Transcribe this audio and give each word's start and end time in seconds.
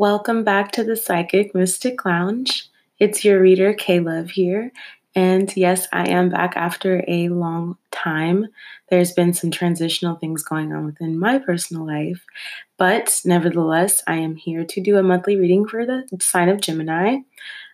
Welcome 0.00 0.44
back 0.44 0.72
to 0.72 0.82
the 0.82 0.96
Psychic 0.96 1.54
Mystic 1.54 2.06
Lounge. 2.06 2.70
It's 2.98 3.22
your 3.22 3.38
reader, 3.38 3.76
Love 3.86 4.30
here. 4.30 4.72
And 5.14 5.54
yes, 5.54 5.88
I 5.92 6.08
am 6.08 6.30
back 6.30 6.56
after 6.56 7.04
a 7.06 7.28
long 7.28 7.76
time. 7.90 8.46
There's 8.88 9.12
been 9.12 9.34
some 9.34 9.50
transitional 9.50 10.16
things 10.16 10.42
going 10.42 10.72
on 10.72 10.86
within 10.86 11.18
my 11.18 11.38
personal 11.38 11.86
life, 11.86 12.24
but 12.78 13.20
nevertheless, 13.26 14.02
I 14.06 14.14
am 14.14 14.36
here 14.36 14.64
to 14.64 14.80
do 14.80 14.96
a 14.96 15.02
monthly 15.02 15.36
reading 15.36 15.68
for 15.68 15.84
the 15.84 16.08
sign 16.18 16.48
of 16.48 16.62
Gemini. 16.62 17.18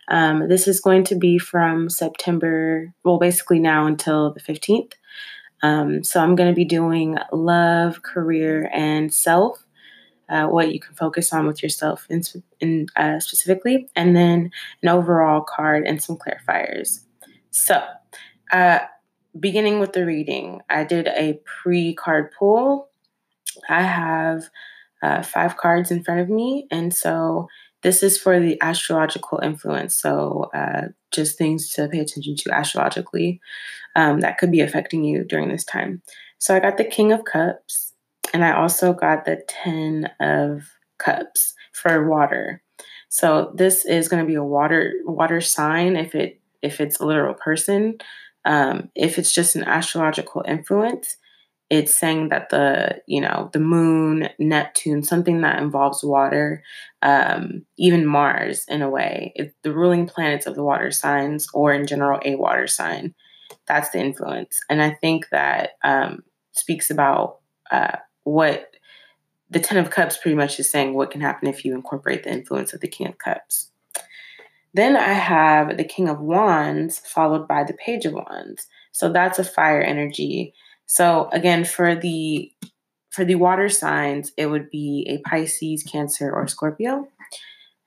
Um, 0.09 0.49
this 0.49 0.67
is 0.67 0.81
going 0.81 1.05
to 1.05 1.15
be 1.15 1.37
from 1.37 1.89
September, 1.89 2.91
well, 3.05 3.19
basically 3.19 3.59
now 3.59 3.85
until 3.85 4.33
the 4.33 4.41
15th. 4.41 4.91
Um, 5.63 6.03
so 6.03 6.19
I'm 6.19 6.35
going 6.35 6.49
to 6.49 6.55
be 6.55 6.65
doing 6.65 7.17
love, 7.31 8.03
career, 8.03 8.69
and 8.73 9.13
self 9.13 9.63
uh, 10.29 10.47
what 10.47 10.73
you 10.73 10.79
can 10.79 10.95
focus 10.95 11.31
on 11.31 11.47
with 11.47 11.63
yourself 11.63 12.05
in, 12.09 12.21
in 12.59 12.87
uh, 12.95 13.19
specifically, 13.19 13.89
and 13.95 14.15
then 14.15 14.51
an 14.83 14.89
overall 14.89 15.41
card 15.41 15.85
and 15.85 16.01
some 16.01 16.17
clarifiers. 16.17 17.01
So, 17.51 17.83
uh, 18.51 18.79
beginning 19.39 19.79
with 19.79 19.93
the 19.93 20.05
reading, 20.05 20.61
I 20.69 20.83
did 20.83 21.07
a 21.07 21.39
pre 21.45 21.93
card 21.93 22.31
pull. 22.37 22.89
I 23.69 23.83
have 23.83 24.49
uh, 25.01 25.21
five 25.21 25.57
cards 25.57 25.91
in 25.91 26.03
front 26.03 26.21
of 26.21 26.29
me, 26.29 26.67
and 26.71 26.93
so 26.93 27.47
this 27.83 28.03
is 28.03 28.17
for 28.17 28.39
the 28.39 28.61
astrological 28.61 29.39
influence. 29.39 29.95
So, 29.95 30.49
uh, 30.53 30.87
just 31.11 31.37
things 31.37 31.69
to 31.69 31.87
pay 31.87 31.99
attention 31.99 32.35
to 32.35 32.57
astrologically 32.57 33.39
um, 33.95 34.19
that 34.19 34.37
could 34.37 34.51
be 34.51 34.61
affecting 34.61 35.03
you 35.03 35.23
during 35.23 35.49
this 35.49 35.63
time. 35.63 36.01
So, 36.37 36.55
I 36.55 36.59
got 36.59 36.77
the 36.77 36.83
King 36.83 37.11
of 37.11 37.23
Cups. 37.23 37.86
And 38.33 38.43
I 38.43 38.53
also 38.53 38.93
got 38.93 39.25
the 39.25 39.41
10 39.47 40.09
of 40.19 40.63
cups 40.97 41.53
for 41.73 42.07
water. 42.07 42.61
So 43.09 43.53
this 43.55 43.85
is 43.85 44.07
going 44.09 44.23
to 44.23 44.27
be 44.27 44.35
a 44.35 44.43
water 44.43 44.93
water 45.05 45.41
sign 45.41 45.95
if 45.95 46.13
it 46.13 46.41
if 46.61 46.81
it's 46.81 46.99
a 46.99 47.05
literal 47.05 47.33
person. 47.33 47.97
Um, 48.45 48.89
if 48.95 49.17
it's 49.17 49.33
just 49.33 49.55
an 49.55 49.63
astrological 49.63 50.43
influence, 50.47 51.17
it's 51.69 51.97
saying 51.97 52.29
that 52.29 52.49
the 52.49 53.01
you 53.07 53.21
know 53.21 53.49
the 53.53 53.59
moon, 53.59 54.29
Neptune, 54.39 55.03
something 55.03 55.41
that 55.41 55.59
involves 55.61 56.03
water, 56.03 56.63
um, 57.01 57.65
even 57.77 58.05
Mars 58.05 58.65
in 58.67 58.81
a 58.81 58.89
way, 58.89 59.33
it, 59.35 59.53
the 59.63 59.73
ruling 59.73 60.07
planets 60.07 60.45
of 60.45 60.55
the 60.55 60.63
water 60.63 60.91
signs, 60.91 61.47
or 61.53 61.73
in 61.73 61.87
general 61.87 62.19
a 62.23 62.35
water 62.35 62.67
sign. 62.67 63.13
That's 63.67 63.89
the 63.89 63.99
influence, 63.99 64.59
and 64.69 64.81
I 64.81 64.91
think 64.91 65.29
that 65.29 65.71
um, 65.83 66.23
speaks 66.53 66.89
about 66.89 67.39
uh, 67.69 67.97
what 68.27 68.75
the 69.49 69.59
Ten 69.59 69.77
of 69.77 69.89
Cups 69.89 70.17
pretty 70.17 70.35
much 70.35 70.59
is 70.59 70.69
saying 70.69 70.93
what 70.93 71.11
can 71.11 71.21
happen 71.21 71.47
if 71.47 71.63
you 71.63 71.73
incorporate 71.73 72.23
the 72.23 72.31
influence 72.31 72.73
of 72.73 72.81
the 72.81 72.87
King 72.87 73.07
of 73.07 73.17
Cups. 73.17 73.71
Then 74.73 74.97
I 74.97 75.13
have 75.13 75.77
the 75.77 75.85
King 75.85 76.09
of 76.09 76.19
Wands 76.19 76.99
followed 76.99 77.47
by 77.47 77.63
the 77.63 77.73
Page 77.73 78.05
of 78.05 78.13
Wands. 78.13 78.67
So 78.91 79.11
that's 79.11 79.39
a 79.39 79.43
fire 79.43 79.81
energy. 79.81 80.53
So 80.85 81.29
again, 81.31 81.63
for 81.63 81.95
the 81.95 82.51
for 83.09 83.23
the 83.23 83.35
water 83.35 83.69
signs, 83.69 84.31
it 84.37 84.47
would 84.47 84.69
be 84.69 85.07
a 85.09 85.27
Pisces, 85.27 85.83
Cancer, 85.83 86.31
or 86.31 86.47
Scorpio. 86.47 87.07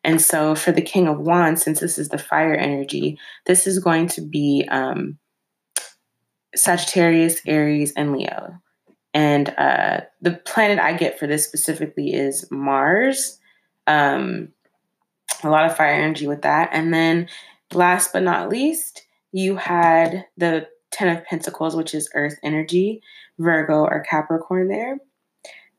And 0.02 0.20
so 0.20 0.54
for 0.54 0.72
the 0.72 0.82
King 0.82 1.06
of 1.06 1.20
Wands, 1.20 1.62
since 1.62 1.80
this 1.80 1.98
is 1.98 2.08
the 2.08 2.18
fire 2.18 2.54
energy, 2.54 3.18
this 3.44 3.66
is 3.66 3.78
going 3.78 4.08
to 4.08 4.22
be 4.22 4.66
um, 4.70 5.18
Sagittarius, 6.56 7.40
Aries, 7.46 7.92
and 7.92 8.12
Leo. 8.12 8.60
And 9.12 9.48
uh, 9.58 10.02
the 10.20 10.32
planet 10.32 10.78
I 10.78 10.92
get 10.92 11.18
for 11.18 11.26
this 11.26 11.44
specifically 11.44 12.14
is 12.14 12.48
Mars. 12.50 13.38
Um, 13.86 14.50
a 15.42 15.50
lot 15.50 15.64
of 15.64 15.76
fire 15.76 15.94
energy 15.94 16.26
with 16.26 16.42
that. 16.42 16.70
And 16.72 16.92
then 16.92 17.28
last 17.72 18.12
but 18.12 18.22
not 18.22 18.48
least, 18.48 19.06
you 19.32 19.56
had 19.56 20.26
the 20.36 20.68
Ten 20.90 21.16
of 21.16 21.24
Pentacles, 21.24 21.76
which 21.76 21.94
is 21.94 22.10
Earth 22.14 22.36
energy, 22.42 23.02
Virgo 23.38 23.84
or 23.84 24.04
Capricorn 24.08 24.68
there. 24.68 24.98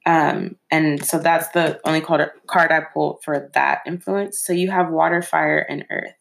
Um, 0.05 0.55
and 0.71 1.03
so 1.05 1.19
that's 1.19 1.49
the 1.49 1.79
only 1.85 2.01
card, 2.01 2.29
card 2.47 2.71
I 2.71 2.81
pulled 2.81 3.23
for 3.23 3.51
that 3.53 3.81
influence. 3.85 4.39
So 4.39 4.53
you 4.53 4.71
have 4.71 4.89
water, 4.89 5.21
fire, 5.21 5.59
and 5.59 5.85
earth. 5.91 6.15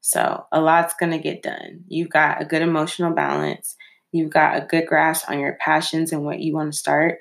So 0.00 0.46
a 0.50 0.60
lot's 0.60 0.94
going 0.98 1.12
to 1.12 1.18
get 1.18 1.42
done. 1.42 1.84
You've 1.86 2.08
got 2.08 2.40
a 2.42 2.46
good 2.46 2.62
emotional 2.62 3.12
balance. 3.12 3.76
You've 4.12 4.30
got 4.30 4.56
a 4.56 4.66
good 4.66 4.86
grasp 4.86 5.28
on 5.28 5.38
your 5.38 5.56
passions 5.60 6.12
and 6.12 6.24
what 6.24 6.40
you 6.40 6.54
want 6.54 6.72
to 6.72 6.78
start. 6.78 7.18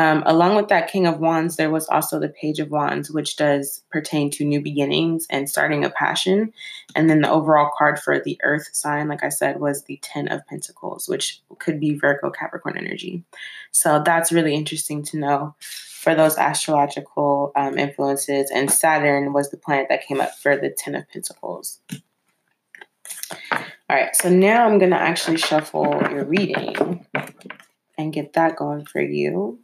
Um, 0.00 0.22
along 0.24 0.56
with 0.56 0.68
that 0.68 0.90
King 0.90 1.06
of 1.06 1.20
Wands, 1.20 1.56
there 1.56 1.68
was 1.68 1.86
also 1.88 2.18
the 2.18 2.30
Page 2.30 2.58
of 2.58 2.70
Wands, 2.70 3.10
which 3.10 3.36
does 3.36 3.82
pertain 3.90 4.30
to 4.30 4.46
new 4.46 4.62
beginnings 4.62 5.26
and 5.28 5.46
starting 5.46 5.84
a 5.84 5.90
passion. 5.90 6.54
And 6.94 7.10
then 7.10 7.20
the 7.20 7.30
overall 7.30 7.70
card 7.76 7.98
for 7.98 8.18
the 8.18 8.38
Earth 8.42 8.70
sign, 8.72 9.08
like 9.08 9.22
I 9.22 9.28
said, 9.28 9.60
was 9.60 9.84
the 9.84 9.98
Ten 10.00 10.28
of 10.28 10.46
Pentacles, 10.46 11.06
which 11.06 11.42
could 11.58 11.78
be 11.78 11.98
Virgo 11.98 12.30
Capricorn 12.30 12.78
energy. 12.78 13.24
So 13.72 14.02
that's 14.02 14.32
really 14.32 14.54
interesting 14.54 15.02
to 15.02 15.18
know 15.18 15.54
for 15.60 16.14
those 16.14 16.38
astrological 16.38 17.52
um, 17.54 17.76
influences. 17.76 18.50
And 18.50 18.70
Saturn 18.70 19.34
was 19.34 19.50
the 19.50 19.58
planet 19.58 19.88
that 19.90 20.06
came 20.06 20.22
up 20.22 20.34
for 20.38 20.56
the 20.56 20.70
Ten 20.70 20.94
of 20.94 21.06
Pentacles. 21.10 21.78
All 23.90 23.96
right, 23.96 24.14
so 24.14 24.28
now 24.28 24.68
I'm 24.68 24.78
going 24.78 24.92
to 24.92 24.96
actually 24.96 25.38
shuffle 25.38 26.00
your 26.12 26.24
reading 26.24 27.04
and 27.98 28.12
get 28.12 28.34
that 28.34 28.54
going 28.54 28.86
for 28.86 29.00
you. 29.00 29.58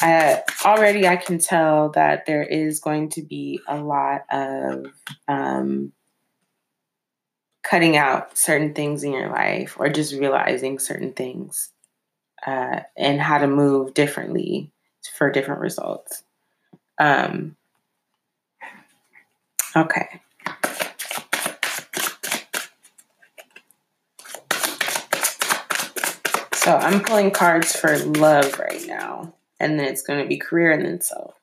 Uh, 0.00 0.36
already, 0.64 1.08
I 1.08 1.16
can 1.16 1.40
tell 1.40 1.88
that 1.96 2.24
there 2.24 2.44
is 2.44 2.78
going 2.78 3.08
to 3.08 3.22
be 3.22 3.58
a 3.66 3.78
lot 3.78 4.26
of 4.30 4.86
um, 5.26 5.92
cutting 7.64 7.96
out 7.96 8.38
certain 8.38 8.74
things 8.74 9.02
in 9.02 9.12
your 9.12 9.28
life 9.28 9.74
or 9.76 9.88
just 9.88 10.14
realizing 10.14 10.78
certain 10.78 11.14
things 11.14 11.70
uh, 12.46 12.82
and 12.96 13.20
how 13.20 13.38
to 13.38 13.48
move 13.48 13.92
differently 13.92 14.70
for 15.18 15.32
different 15.32 15.62
results. 15.62 16.22
Um, 17.00 17.56
okay. 19.74 20.20
So 26.66 26.76
I'm 26.76 27.00
pulling 27.00 27.30
cards 27.30 27.76
for 27.76 27.96
love 27.96 28.58
right 28.58 28.84
now. 28.88 29.34
And 29.60 29.78
then 29.78 29.86
it's 29.86 30.02
going 30.02 30.20
to 30.20 30.28
be 30.28 30.36
career 30.36 30.72
and 30.72 30.84
then 30.84 31.00
self. 31.00 31.34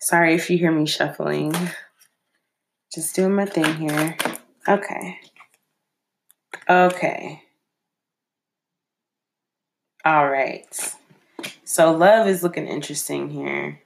Sorry 0.00 0.32
if 0.34 0.48
you 0.48 0.56
hear 0.56 0.72
me 0.72 0.86
shuffling. 0.86 1.54
Just 2.94 3.14
doing 3.14 3.34
my 3.34 3.44
thing 3.44 3.74
here. 3.74 4.16
Okay. 4.66 5.18
Okay. 6.66 7.42
All 10.06 10.30
right. 10.30 10.94
So 11.64 11.92
love 11.92 12.26
is 12.26 12.42
looking 12.42 12.66
interesting 12.66 13.28
here. 13.28 13.82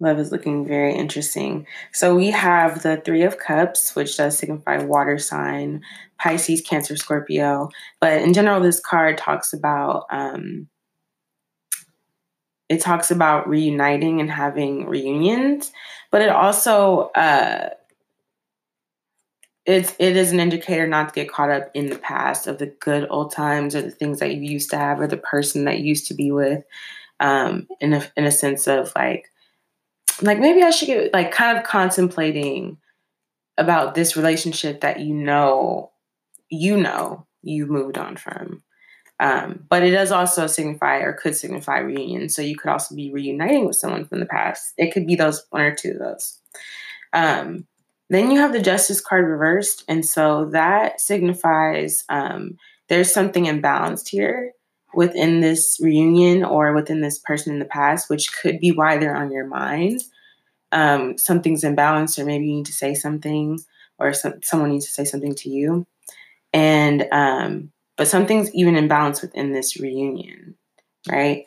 Love 0.00 0.18
is 0.18 0.32
looking 0.32 0.66
very 0.66 0.94
interesting. 0.94 1.66
So 1.92 2.14
we 2.14 2.30
have 2.30 2.82
the 2.82 2.96
Three 2.98 3.22
of 3.22 3.38
Cups, 3.38 3.94
which 3.94 4.16
does 4.16 4.36
signify 4.36 4.78
water 4.78 5.18
sign, 5.18 5.82
Pisces, 6.18 6.60
Cancer, 6.60 6.96
Scorpio. 6.96 7.70
But 8.00 8.20
in 8.22 8.34
general, 8.34 8.60
this 8.60 8.80
card 8.80 9.18
talks 9.18 9.52
about 9.52 10.06
um, 10.10 10.68
it 12.68 12.80
talks 12.80 13.10
about 13.10 13.48
reuniting 13.48 14.20
and 14.20 14.30
having 14.30 14.86
reunions, 14.86 15.70
but 16.10 16.22
it 16.22 16.30
also 16.30 17.10
uh, 17.14 17.70
it's 19.64 19.94
it 19.98 20.16
is 20.16 20.32
an 20.32 20.40
indicator 20.40 20.86
not 20.86 21.08
to 21.08 21.14
get 21.14 21.30
caught 21.30 21.50
up 21.50 21.70
in 21.74 21.86
the 21.86 21.98
past 21.98 22.46
of 22.46 22.58
the 22.58 22.66
good 22.66 23.06
old 23.10 23.32
times 23.32 23.74
or 23.74 23.82
the 23.82 23.90
things 23.90 24.18
that 24.18 24.34
you 24.34 24.42
used 24.42 24.70
to 24.70 24.78
have 24.78 25.00
or 25.00 25.06
the 25.06 25.16
person 25.16 25.64
that 25.64 25.78
you 25.78 25.84
used 25.86 26.08
to 26.08 26.14
be 26.14 26.30
with. 26.32 26.64
Um, 27.20 27.68
in 27.80 27.92
a 27.92 28.02
in 28.16 28.24
a 28.24 28.32
sense 28.32 28.66
of 28.66 28.92
like 28.96 29.30
like 30.22 30.38
maybe 30.38 30.62
I 30.62 30.70
should 30.70 30.86
get 30.86 31.12
like 31.12 31.32
kind 31.32 31.56
of 31.56 31.64
contemplating 31.64 32.78
about 33.56 33.94
this 33.94 34.16
relationship 34.16 34.80
that 34.80 35.00
you 35.00 35.14
know 35.14 35.92
you 36.50 36.76
know 36.76 37.26
you 37.42 37.66
moved 37.66 37.98
on 37.98 38.16
from. 38.16 38.62
Um, 39.20 39.64
but 39.68 39.84
it 39.84 39.92
does 39.92 40.10
also 40.10 40.46
signify 40.46 40.96
or 40.98 41.12
could 41.12 41.36
signify 41.36 41.78
reunion. 41.78 42.28
So 42.28 42.42
you 42.42 42.56
could 42.56 42.70
also 42.70 42.96
be 42.96 43.12
reuniting 43.12 43.66
with 43.66 43.76
someone 43.76 44.06
from 44.06 44.20
the 44.20 44.26
past. 44.26 44.74
It 44.76 44.92
could 44.92 45.06
be 45.06 45.14
those 45.14 45.46
one 45.50 45.62
or 45.62 45.74
two 45.74 45.92
of 45.92 45.98
those. 46.00 46.40
Um, 47.12 47.66
then 48.10 48.30
you 48.30 48.40
have 48.40 48.52
the 48.52 48.60
justice 48.60 49.00
card 49.00 49.26
reversed. 49.26 49.84
And 49.88 50.04
so 50.04 50.46
that 50.46 51.00
signifies 51.00 52.04
um, 52.08 52.56
there's 52.88 53.12
something 53.12 53.44
imbalanced 53.44 54.08
here 54.08 54.52
within 54.96 55.40
this 55.40 55.78
reunion 55.80 56.44
or 56.44 56.72
within 56.74 57.00
this 57.00 57.18
person 57.18 57.52
in 57.52 57.58
the 57.58 57.64
past, 57.64 58.10
which 58.10 58.32
could 58.36 58.60
be 58.60 58.72
why 58.72 58.98
they're 58.98 59.16
on 59.16 59.32
your 59.32 59.46
mind. 59.46 60.02
Um, 60.72 61.18
something's 61.18 61.62
imbalanced, 61.62 62.18
or 62.18 62.24
maybe 62.24 62.46
you 62.46 62.56
need 62.56 62.66
to 62.66 62.72
say 62.72 62.94
something, 62.94 63.58
or 63.98 64.12
some, 64.12 64.42
someone 64.42 64.70
needs 64.70 64.86
to 64.86 64.92
say 64.92 65.04
something 65.04 65.34
to 65.36 65.50
you. 65.50 65.86
And, 66.52 67.06
um, 67.12 67.72
but 67.96 68.08
something's 68.08 68.52
even 68.54 68.74
imbalanced 68.74 69.22
within 69.22 69.52
this 69.52 69.78
reunion. 69.78 70.56
right? 71.10 71.44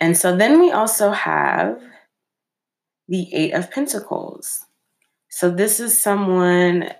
And 0.00 0.16
so 0.16 0.36
then 0.36 0.60
we 0.60 0.70
also 0.70 1.10
have 1.10 1.82
the 3.08 3.32
Eight 3.34 3.52
of 3.54 3.70
Pentacles. 3.70 4.64
So 5.30 5.50
this 5.50 5.80
is 5.80 6.00
someone 6.00 6.90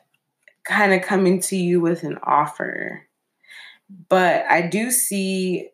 kind 0.65 0.93
of 0.93 1.03
coming 1.03 1.41
to 1.41 1.57
you 1.57 1.81
with 1.81 2.03
an 2.03 2.19
offer. 2.23 3.08
But 4.09 4.45
I 4.49 4.63
do 4.63 4.91
see 4.91 5.71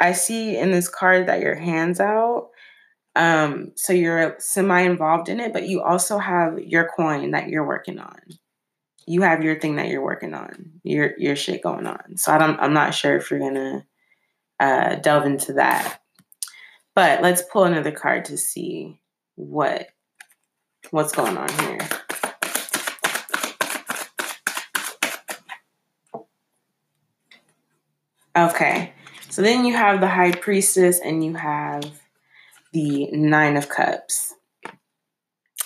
I 0.00 0.12
see 0.12 0.56
in 0.56 0.72
this 0.72 0.88
card 0.88 1.28
that 1.28 1.40
your 1.40 1.54
hands 1.54 2.00
out. 2.00 2.48
Um, 3.14 3.72
so 3.76 3.92
you're 3.92 4.34
semi 4.38 4.80
involved 4.80 5.28
in 5.28 5.38
it, 5.38 5.52
but 5.52 5.68
you 5.68 5.80
also 5.82 6.18
have 6.18 6.58
your 6.58 6.88
coin 6.96 7.30
that 7.32 7.48
you're 7.48 7.66
working 7.66 7.98
on. 7.98 8.18
You 9.06 9.22
have 9.22 9.44
your 9.44 9.60
thing 9.60 9.76
that 9.76 9.88
you're 9.88 10.02
working 10.02 10.34
on, 10.34 10.72
your 10.82 11.12
your 11.18 11.36
shit 11.36 11.62
going 11.62 11.86
on. 11.86 12.16
So 12.16 12.32
I 12.32 12.38
don't, 12.38 12.58
I'm 12.58 12.72
not 12.72 12.94
sure 12.94 13.16
if 13.16 13.30
you're 13.30 13.40
gonna 13.40 13.86
uh, 14.58 14.96
delve 14.96 15.26
into 15.26 15.52
that. 15.54 16.00
But 16.94 17.22
let's 17.22 17.42
pull 17.42 17.64
another 17.64 17.92
card 17.92 18.24
to 18.26 18.36
see 18.36 19.00
what 19.34 19.88
what's 20.90 21.12
going 21.12 21.36
on 21.36 21.48
here. 21.60 21.78
Okay. 28.36 28.92
So 29.28 29.42
then 29.42 29.64
you 29.64 29.74
have 29.74 30.00
the 30.00 30.08
high 30.08 30.32
priestess 30.32 31.00
and 31.00 31.24
you 31.24 31.34
have 31.34 31.84
the 32.72 33.10
nine 33.12 33.56
of 33.56 33.68
cups. 33.68 34.34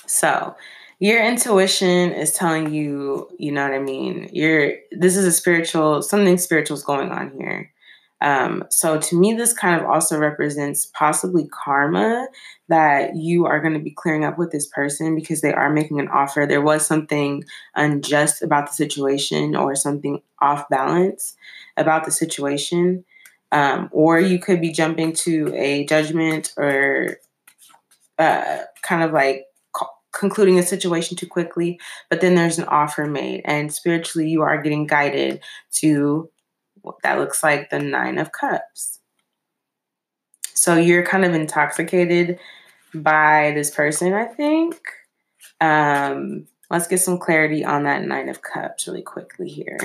So 0.07 0.55
your 0.99 1.23
intuition 1.23 2.13
is 2.13 2.33
telling 2.33 2.73
you, 2.73 3.29
you 3.39 3.53
know 3.53 3.63
what 3.63 3.75
I 3.75 3.81
mean? 3.81 4.31
You're 4.33 4.75
this 4.93 5.17
is 5.17 5.25
a 5.25 5.33
spiritual, 5.33 6.03
something 6.03 6.39
spiritual 6.39 6.77
is 6.77 6.83
going 6.83 7.11
on 7.11 7.33
here. 7.39 7.73
Um, 8.21 8.65
so 8.71 8.99
to 8.99 9.19
me, 9.19 9.35
this 9.35 9.53
kind 9.53 9.81
of 9.81 9.87
also 9.87 10.19
represents 10.19 10.87
possibly 10.87 11.49
karma 11.49 12.27
that 12.69 13.15
you 13.15 13.47
are 13.47 13.61
going 13.61 13.75
to 13.75 13.81
be 13.81 13.91
clearing 13.91 14.25
up 14.25 14.39
with 14.39 14.51
this 14.53 14.67
person 14.67 15.15
because 15.15 15.43
they 15.43 15.53
are 15.53 15.71
making 15.71 16.01
an 16.01 16.09
offer. 16.09 16.47
There 16.47 16.63
was 16.63 16.87
something 16.87 17.45
unjust 17.75 18.43
about 18.43 18.69
the 18.69 18.73
situation 18.73 19.55
or 19.55 19.75
something 19.75 20.23
off 20.41 20.69
balance 20.69 21.37
about 21.77 22.05
the 22.05 22.11
situation. 22.11 23.05
Um, 23.53 23.89
or 23.93 24.19
you 24.19 24.39
could 24.39 24.61
be 24.61 24.73
jumping 24.73 25.13
to 25.13 25.55
a 25.55 25.87
judgment 25.87 26.53
or 26.57 27.19
uh, 28.19 28.59
kind 28.83 29.03
of 29.03 29.13
like 29.13 29.45
concluding 30.13 30.59
a 30.59 30.63
situation 30.63 31.17
too 31.17 31.27
quickly. 31.27 31.79
But 32.09 32.21
then 32.21 32.35
there's 32.35 32.59
an 32.59 32.65
offer 32.65 33.07
made, 33.07 33.43
and 33.45 33.73
spiritually, 33.73 34.29
you 34.29 34.43
are 34.43 34.61
getting 34.61 34.87
guided 34.87 35.41
to 35.73 36.31
that 37.03 37.19
looks 37.19 37.43
like 37.43 37.71
the 37.71 37.79
Nine 37.79 38.19
of 38.19 38.33
Cups. 38.33 39.01
So 40.55 40.77
you're 40.77 41.05
kind 41.05 41.25
of 41.25 41.35
intoxicated 41.35 42.39
by 42.95 43.53
this 43.55 43.71
person, 43.71 44.13
I 44.13 44.25
think. 44.25 44.81
Um, 45.61 46.47
let's 46.71 46.87
get 46.87 47.01
some 47.01 47.19
clarity 47.19 47.65
on 47.65 47.85
that 47.85 48.03
Nine 48.03 48.29
of 48.29 48.43
Cups 48.43 48.87
really 48.87 49.03
quickly 49.03 49.49
here. 49.49 49.79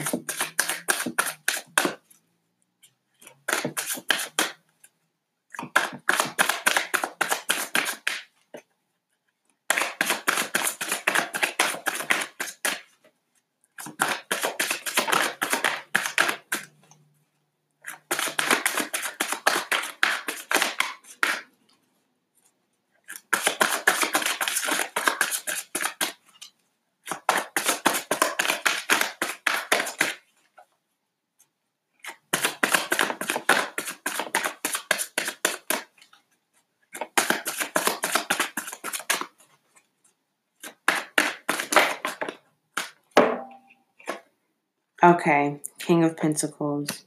Okay, 45.11 45.59
King 45.77 46.05
of 46.05 46.15
Pentacles. 46.15 47.03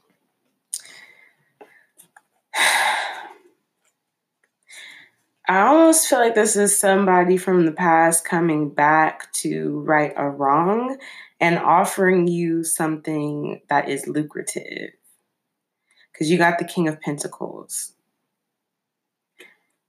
I 5.49 5.61
almost 5.61 6.07
feel 6.07 6.19
like 6.19 6.35
this 6.35 6.55
is 6.55 6.77
somebody 6.77 7.39
from 7.39 7.65
the 7.65 7.73
past 7.73 8.27
coming 8.27 8.69
back 8.69 9.33
to 9.35 9.81
right 9.87 10.13
a 10.19 10.29
wrong 10.29 10.99
and 11.41 11.59
offering 11.59 12.29
you 12.29 12.63
something 12.63 13.63
that 13.71 13.89
is 13.89 14.07
lucrative. 14.07 14.91
Because 16.13 16.31
you 16.31 16.37
got 16.37 16.59
the 16.59 16.67
King 16.67 16.89
of 16.89 17.01
Pentacles. 17.01 17.95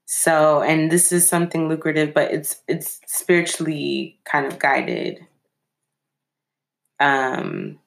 So, 0.06 0.62
and 0.62 0.90
this 0.90 1.12
is 1.12 1.28
something 1.28 1.68
lucrative, 1.68 2.14
but 2.14 2.32
it's 2.32 2.62
it's 2.70 3.02
spiritually 3.08 4.20
kind 4.24 4.46
of 4.46 4.58
guided. 4.58 5.20
Um 7.02 7.80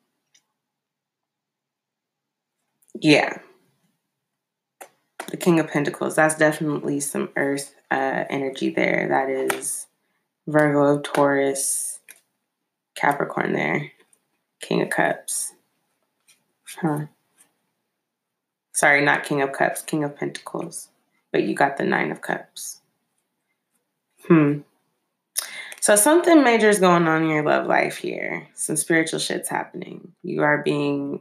yeah. 3.01 3.39
The 5.31 5.37
King 5.37 5.61
of 5.61 5.69
Pentacles. 5.69 6.17
That's 6.17 6.37
definitely 6.37 7.01
some 7.01 7.31
earth 7.37 7.75
uh, 7.91 8.25
energy 8.31 8.71
there. 8.71 9.09
That 9.09 9.29
is 9.29 9.87
Virgo, 10.47 11.01
Taurus, 11.01 12.01
Capricorn 12.95 13.53
there. 13.53 13.93
King 14.61 14.83
of 14.83 14.91
Cups. 14.91 15.53
Huh. 16.81 17.07
Sorry, 18.73 19.05
not 19.05 19.25
King 19.25 19.43
of 19.43 19.53
Cups, 19.53 19.83
King 19.83 20.05
of 20.05 20.17
Pentacles. 20.17 20.89
But 21.31 21.45
you 21.45 21.55
got 21.55 21.77
the 21.77 21.85
Nine 21.85 22.11
of 22.11 22.23
Cups. 22.23 22.81
Hmm. 24.27 24.61
So 25.81 25.97
something 25.97 26.43
major 26.43 26.69
is 26.69 26.81
going 26.81 27.07
on 27.07 27.23
in 27.23 27.29
your 27.29 27.43
love 27.43 27.67
life 27.67 27.99
here. 27.99 28.49
Some 28.55 28.77
spiritual 28.77 29.21
shit's 29.21 29.49
happening. 29.49 30.13
You 30.23 30.43
are 30.43 30.63
being 30.63 31.21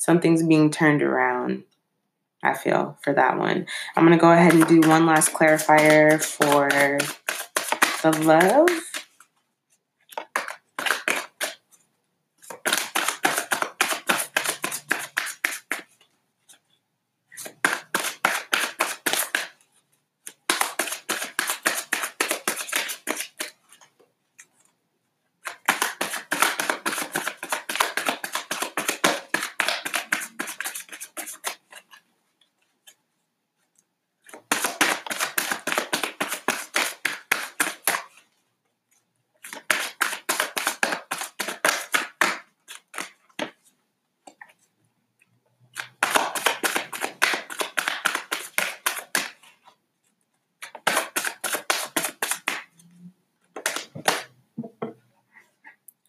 something's 0.00 0.42
being 0.42 0.70
turned 0.70 1.02
around. 1.02 1.62
I 2.42 2.54
feel 2.54 2.96
for 3.02 3.12
that 3.12 3.38
one. 3.38 3.66
I'm 3.94 4.06
going 4.06 4.18
to 4.18 4.20
go 4.20 4.32
ahead 4.32 4.54
and 4.54 4.66
do 4.66 4.80
one 4.88 5.04
last 5.04 5.34
clarifier 5.34 6.18
for 6.18 6.70
the 8.02 8.18
love. 8.22 8.89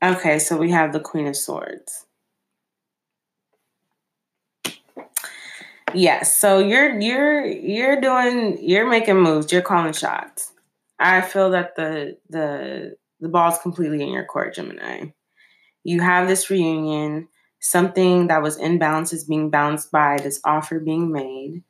Okay, 0.04 0.40
so 0.40 0.58
we 0.58 0.72
have 0.72 0.94
the 0.94 1.00
Queen 1.00 1.28
of 1.28 1.36
Swords. 1.36 2.08
Yes, 5.94 6.38
so 6.38 6.60
you're 6.60 7.00
you're 7.00 7.46
you're 7.46 8.02
doing 8.02 8.58
you're 8.62 8.90
making 8.90 9.18
moves, 9.18 9.52
you're 9.52 9.62
calling 9.62 9.94
shots. 9.94 10.54
I 11.00 11.22
feel 11.22 11.52
that 11.52 11.76
the 11.76 12.18
the 12.30 12.96
the 13.20 13.30
ball's 13.30 13.60
completely 13.60 14.02
in 14.02 14.10
your 14.10 14.26
court, 14.26 14.56
Gemini. 14.56 15.08
You 15.84 16.02
have 16.02 16.28
this 16.28 16.50
reunion, 16.50 17.28
something 17.60 18.28
that 18.28 18.42
was 18.42 18.58
in 18.58 18.80
balance 18.80 19.14
is 19.14 19.26
being 19.26 19.50
balanced 19.50 19.92
by 19.92 20.18
this 20.18 20.40
offer 20.46 20.80
being 20.80 21.12
made, 21.12 21.64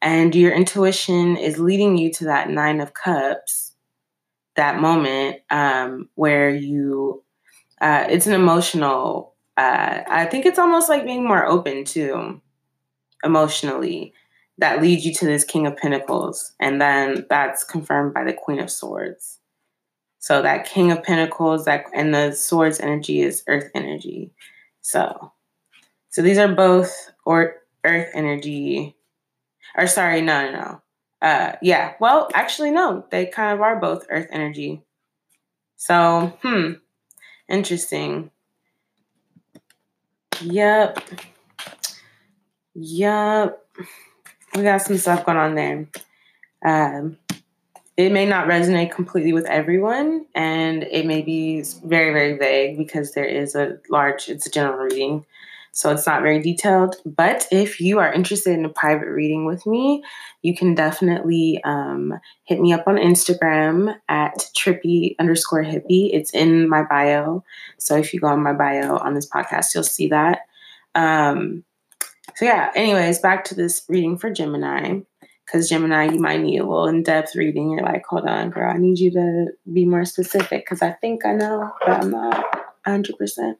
and 0.00 0.34
your 0.34 0.52
intuition 0.52 1.36
is 1.36 1.58
leading 1.58 1.98
you 1.98 2.12
to 2.14 2.24
that 2.26 2.50
nine 2.50 2.80
of 2.80 2.94
cups, 2.94 3.74
that 4.56 4.80
moment 4.80 5.38
um, 5.50 6.08
where 6.14 6.50
you 6.54 7.24
uh, 7.80 8.06
it's 8.08 8.26
an 8.26 8.34
emotional. 8.34 9.34
Uh, 9.56 10.00
I 10.08 10.26
think 10.26 10.46
it's 10.46 10.58
almost 10.58 10.88
like 10.88 11.04
being 11.04 11.26
more 11.26 11.46
open 11.46 11.84
to 11.86 12.40
emotionally, 13.24 14.14
that 14.58 14.82
leads 14.82 15.04
you 15.04 15.12
to 15.14 15.24
this 15.24 15.44
King 15.44 15.66
of 15.66 15.76
Pentacles. 15.76 16.52
And 16.60 16.80
then 16.80 17.26
that's 17.28 17.64
confirmed 17.64 18.14
by 18.14 18.24
the 18.24 18.32
Queen 18.32 18.60
of 18.60 18.70
Swords. 18.70 19.38
So 20.18 20.42
that 20.42 20.66
King 20.66 20.92
of 20.92 21.02
Pentacles, 21.02 21.64
that 21.64 21.84
and 21.94 22.14
the 22.14 22.32
Swords 22.32 22.78
energy 22.78 23.22
is 23.22 23.42
Earth 23.48 23.70
energy. 23.74 24.32
So, 24.82 25.32
so 26.10 26.22
these 26.22 26.38
are 26.38 26.54
both 26.54 27.10
or 27.24 27.56
Earth 27.84 28.08
energy. 28.14 28.96
Or 29.76 29.86
sorry, 29.86 30.20
no, 30.20 30.50
no, 30.50 30.60
no. 30.60 30.82
Uh, 31.22 31.56
yeah. 31.62 31.94
Well, 32.00 32.28
actually, 32.34 32.70
no. 32.70 33.06
They 33.10 33.26
kind 33.26 33.54
of 33.54 33.62
are 33.62 33.80
both 33.80 34.06
Earth 34.10 34.28
energy. 34.30 34.82
So, 35.76 36.36
hmm, 36.42 36.72
interesting. 37.50 38.30
Yep. 40.42 41.00
Yep. 42.74 43.66
We 44.54 44.62
got 44.62 44.82
some 44.82 44.96
stuff 44.96 45.26
going 45.26 45.38
on 45.38 45.54
there. 45.54 45.88
Um, 46.64 47.18
it 47.96 48.12
may 48.12 48.24
not 48.24 48.48
resonate 48.48 48.92
completely 48.92 49.32
with 49.32 49.44
everyone, 49.46 50.24
and 50.34 50.84
it 50.84 51.04
may 51.04 51.20
be 51.20 51.62
very, 51.84 52.12
very 52.12 52.38
vague 52.38 52.78
because 52.78 53.12
there 53.12 53.26
is 53.26 53.54
a 53.54 53.78
large, 53.90 54.28
it's 54.28 54.46
a 54.46 54.50
general 54.50 54.78
reading. 54.78 55.26
So 55.72 55.90
it's 55.90 56.06
not 56.06 56.22
very 56.22 56.40
detailed. 56.40 56.96
But 57.06 57.46
if 57.50 57.80
you 57.80 57.98
are 58.00 58.12
interested 58.12 58.52
in 58.58 58.64
a 58.64 58.70
private 58.70 59.08
reading 59.08 59.44
with 59.46 59.66
me, 59.66 60.02
you 60.42 60.56
can 60.56 60.74
definitely 60.74 61.60
um, 61.64 62.14
hit 62.44 62.60
me 62.60 62.72
up 62.72 62.84
on 62.86 62.96
Instagram 62.96 63.94
at 64.08 64.38
trippy 64.56 65.14
underscore 65.18 65.64
hippie. 65.64 66.10
It's 66.12 66.34
in 66.34 66.68
my 66.68 66.82
bio. 66.82 67.44
So 67.78 67.96
if 67.96 68.12
you 68.12 68.20
go 68.20 68.28
on 68.28 68.42
my 68.42 68.52
bio 68.52 68.96
on 68.96 69.14
this 69.14 69.28
podcast, 69.28 69.74
you'll 69.74 69.84
see 69.84 70.08
that. 70.08 70.40
Um, 70.94 71.64
so 72.36 72.44
yeah, 72.44 72.70
anyways, 72.74 73.20
back 73.20 73.44
to 73.44 73.54
this 73.54 73.84
reading 73.88 74.18
for 74.18 74.30
Gemini. 74.30 75.00
Because 75.44 75.68
Gemini, 75.68 76.12
you 76.12 76.20
might 76.20 76.40
need 76.40 76.58
a 76.58 76.64
little 76.64 76.86
in 76.86 77.02
depth 77.02 77.34
reading. 77.34 77.70
You're 77.70 77.82
like, 77.82 78.04
hold 78.08 78.24
on, 78.24 78.50
girl, 78.50 78.72
I 78.72 78.78
need 78.78 79.00
you 79.00 79.10
to 79.12 79.46
be 79.72 79.84
more 79.84 80.04
specific 80.04 80.64
because 80.64 80.80
I 80.80 80.92
think 80.92 81.26
I 81.26 81.32
know, 81.32 81.72
but 81.84 82.04
I'm 82.04 82.10
not 82.10 82.46
100%. 82.86 83.56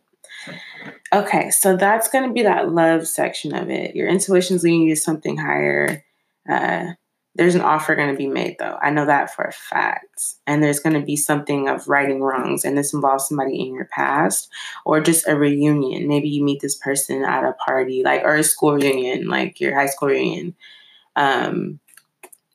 Okay, 1.13 1.51
so 1.51 1.77
that's 1.77 2.09
going 2.09 2.29
to 2.29 2.33
be 2.33 2.43
that 2.43 2.71
love 2.71 3.07
section 3.09 3.55
of 3.55 3.69
it. 3.69 3.97
Your 3.97 4.09
intuition's 4.09 4.63
leading 4.63 4.83
you 4.83 4.95
to 4.95 5.01
something 5.01 5.37
higher. 5.37 6.05
Uh, 6.49 6.93
there's 7.35 7.57
an 7.57 7.63
offer 7.63 7.97
going 7.97 8.11
to 8.11 8.17
be 8.17 8.29
made, 8.29 8.57
though. 8.59 8.79
I 8.81 8.91
know 8.91 9.07
that 9.07 9.35
for 9.35 9.45
a 9.45 9.53
fact. 9.53 10.35
And 10.47 10.63
there's 10.63 10.79
going 10.79 10.95
to 10.95 11.05
be 11.05 11.17
something 11.17 11.69
of 11.69 11.89
righting 11.89 12.23
wrongs, 12.23 12.65
and 12.65 12.79
this 12.79 12.95
involves 12.95 13.29
somebody 13.29 13.61
in 13.61 13.75
your 13.75 13.87
past 13.87 14.49
or 14.85 15.01
just 15.01 15.27
a 15.27 15.37
reunion. 15.37 16.07
Maybe 16.07 16.29
you 16.29 16.45
meet 16.45 16.61
this 16.61 16.77
person 16.77 17.25
at 17.25 17.45
a 17.45 17.55
party, 17.55 18.03
like 18.05 18.23
or 18.23 18.37
a 18.37 18.45
school 18.45 18.75
reunion, 18.75 19.27
like 19.27 19.61
your 19.61 19.75
high 19.75 19.87
school 19.87 20.09
reunion. 20.09 20.55
Um, 21.17 21.81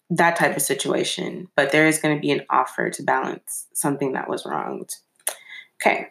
that 0.10 0.36
type 0.36 0.56
of 0.56 0.62
situation. 0.62 1.50
But 1.56 1.72
there 1.72 1.88
is 1.88 2.00
going 2.00 2.16
to 2.16 2.22
be 2.22 2.32
an 2.32 2.46
offer 2.50 2.90
to 2.90 3.04
balance 3.04 3.68
something 3.74 4.14
that 4.14 4.30
was 4.30 4.46
wronged. 4.46 4.96
Okay. 5.82 6.10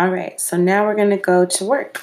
All 0.00 0.08
right, 0.08 0.40
so 0.40 0.56
now 0.56 0.86
we're 0.86 0.94
to 1.10 1.18
go 1.18 1.44
to 1.44 1.64
work. 1.66 2.00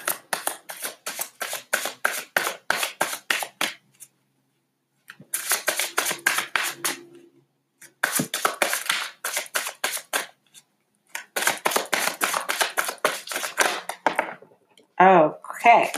Okay. 15.02 15.92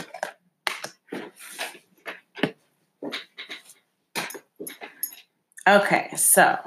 Okay, 5.67 6.11
so 6.15 6.57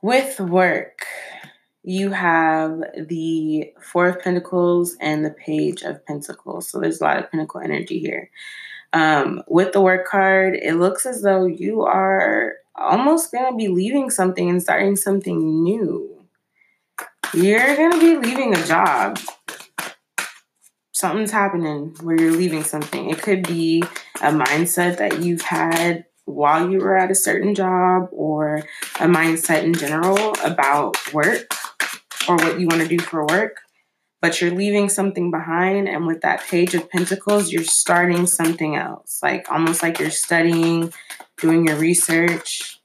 with 0.00 0.40
work, 0.40 0.97
you 1.88 2.10
have 2.10 2.82
the 3.08 3.72
Four 3.80 4.08
of 4.08 4.20
Pentacles 4.20 4.94
and 5.00 5.24
the 5.24 5.30
Page 5.30 5.80
of 5.80 6.04
Pentacles. 6.04 6.68
So 6.68 6.80
there's 6.80 7.00
a 7.00 7.04
lot 7.04 7.18
of 7.18 7.30
Pentacle 7.30 7.62
energy 7.62 7.98
here. 7.98 8.30
Um, 8.92 9.42
with 9.48 9.72
the 9.72 9.80
work 9.80 10.06
card, 10.06 10.54
it 10.54 10.74
looks 10.74 11.06
as 11.06 11.22
though 11.22 11.46
you 11.46 11.84
are 11.84 12.56
almost 12.74 13.32
going 13.32 13.50
to 13.50 13.56
be 13.56 13.68
leaving 13.68 14.10
something 14.10 14.50
and 14.50 14.62
starting 14.62 14.96
something 14.96 15.62
new. 15.62 16.26
You're 17.32 17.74
going 17.76 17.92
to 17.92 18.00
be 18.00 18.28
leaving 18.28 18.54
a 18.54 18.66
job. 18.66 19.18
Something's 20.92 21.30
happening 21.30 21.96
where 22.02 22.20
you're 22.20 22.32
leaving 22.32 22.64
something. 22.64 23.08
It 23.08 23.22
could 23.22 23.48
be 23.48 23.82
a 24.20 24.30
mindset 24.30 24.98
that 24.98 25.22
you've 25.22 25.40
had 25.40 26.04
while 26.26 26.70
you 26.70 26.80
were 26.80 26.98
at 26.98 27.10
a 27.10 27.14
certain 27.14 27.54
job 27.54 28.10
or 28.12 28.58
a 28.96 29.06
mindset 29.06 29.62
in 29.62 29.72
general 29.72 30.34
about 30.44 30.96
work 31.14 31.54
or 32.28 32.36
what 32.36 32.60
you 32.60 32.66
want 32.66 32.82
to 32.82 32.88
do 32.88 32.98
for 32.98 33.26
work, 33.26 33.56
but 34.20 34.40
you're 34.40 34.50
leaving 34.50 34.88
something 34.88 35.30
behind. 35.30 35.88
And 35.88 36.06
with 36.06 36.20
that 36.20 36.42
page 36.42 36.74
of 36.74 36.90
pentacles, 36.90 37.50
you're 37.50 37.64
starting 37.64 38.26
something 38.26 38.76
else, 38.76 39.20
like 39.22 39.50
almost 39.50 39.82
like 39.82 39.98
you're 39.98 40.10
studying, 40.10 40.92
doing 41.38 41.66
your 41.66 41.76
research. 41.76 42.80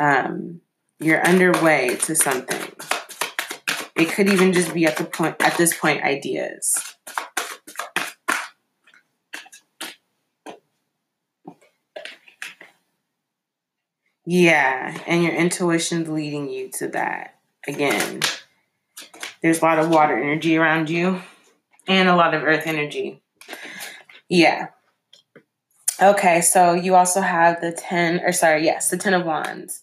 Um, 0.00 0.60
you're 1.00 1.24
underway 1.26 1.96
to 2.02 2.14
something. 2.14 2.72
It 3.96 4.10
could 4.12 4.28
even 4.28 4.52
just 4.52 4.72
be 4.72 4.86
at 4.86 4.96
the 4.96 5.04
point 5.04 5.36
at 5.40 5.56
this 5.56 5.76
point 5.76 6.04
ideas. 6.04 6.94
Yeah, 14.24 14.96
and 15.06 15.24
your 15.24 15.32
intuition's 15.32 16.06
leading 16.06 16.50
you 16.50 16.68
to 16.72 16.88
that 16.88 17.37
again, 17.66 18.20
there's 19.42 19.60
a 19.60 19.64
lot 19.64 19.78
of 19.78 19.90
water 19.90 20.16
energy 20.16 20.56
around 20.56 20.90
you 20.90 21.20
and 21.86 22.08
a 22.08 22.16
lot 22.16 22.34
of 22.34 22.42
earth 22.42 22.66
energy. 22.66 23.22
Yeah. 24.28 24.68
Okay, 26.00 26.40
so 26.42 26.74
you 26.74 26.94
also 26.94 27.20
have 27.20 27.60
the 27.60 27.72
10, 27.72 28.20
or 28.20 28.32
sorry, 28.32 28.64
yes, 28.64 28.90
the 28.90 28.96
10 28.96 29.14
of 29.14 29.26
Wands. 29.26 29.82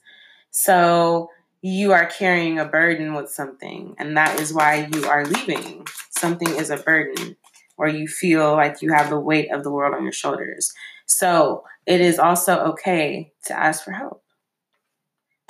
So 0.52 1.30
you 1.62 1.92
are 1.92 2.06
carrying 2.06 2.58
a 2.60 2.66
burden 2.66 3.14
with 3.16 3.30
something, 3.30 3.96
and 3.98 4.16
that 4.16 4.40
is 4.40 4.54
why 4.54 4.88
you 4.94 5.06
are 5.08 5.26
leaving. 5.26 5.86
Something 6.12 6.50
is 6.50 6.70
a 6.70 6.78
burden, 6.78 7.36
or 7.76 7.88
you 7.90 8.08
feel 8.08 8.54
like 8.54 8.82
you 8.82 8.94
have 8.94 9.10
the 9.10 9.20
weight 9.20 9.52
of 9.52 9.64
the 9.64 9.72
world 9.72 9.94
on 9.94 10.04
your 10.04 10.14
shoulders. 10.14 10.74
So 11.06 11.64
it 11.86 12.00
is 12.00 12.18
also 12.18 12.60
okay 12.60 13.34
to 13.46 13.60
ask 13.60 13.84
for 13.84 13.92
help. 13.92 14.24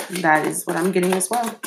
That 0.09 0.47
is 0.47 0.65
what 0.65 0.77
I'm 0.77 0.91
getting 0.91 1.13
as 1.13 1.29
well. 1.29 1.59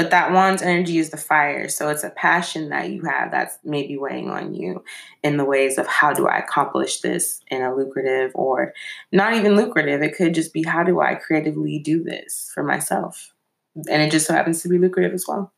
But 0.00 0.12
that 0.12 0.32
wand's 0.32 0.62
energy 0.62 0.96
is 0.96 1.10
the 1.10 1.18
fire. 1.18 1.68
So 1.68 1.90
it's 1.90 2.04
a 2.04 2.08
passion 2.08 2.70
that 2.70 2.88
you 2.88 3.02
have 3.02 3.30
that's 3.30 3.58
maybe 3.62 3.98
weighing 3.98 4.30
on 4.30 4.54
you 4.54 4.82
in 5.22 5.36
the 5.36 5.44
ways 5.44 5.76
of 5.76 5.86
how 5.86 6.14
do 6.14 6.26
I 6.26 6.38
accomplish 6.38 7.02
this 7.02 7.42
in 7.48 7.60
a 7.60 7.76
lucrative 7.76 8.30
or 8.34 8.72
not 9.12 9.34
even 9.34 9.56
lucrative. 9.56 10.00
It 10.00 10.16
could 10.16 10.32
just 10.32 10.54
be 10.54 10.62
how 10.62 10.84
do 10.84 11.02
I 11.02 11.16
creatively 11.16 11.80
do 11.80 12.02
this 12.02 12.50
for 12.54 12.62
myself? 12.62 13.34
And 13.76 14.00
it 14.00 14.10
just 14.10 14.26
so 14.26 14.32
happens 14.32 14.62
to 14.62 14.70
be 14.70 14.78
lucrative 14.78 15.12
as 15.12 15.26
well. 15.28 15.52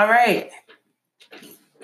All 0.00 0.08
right. 0.08 0.50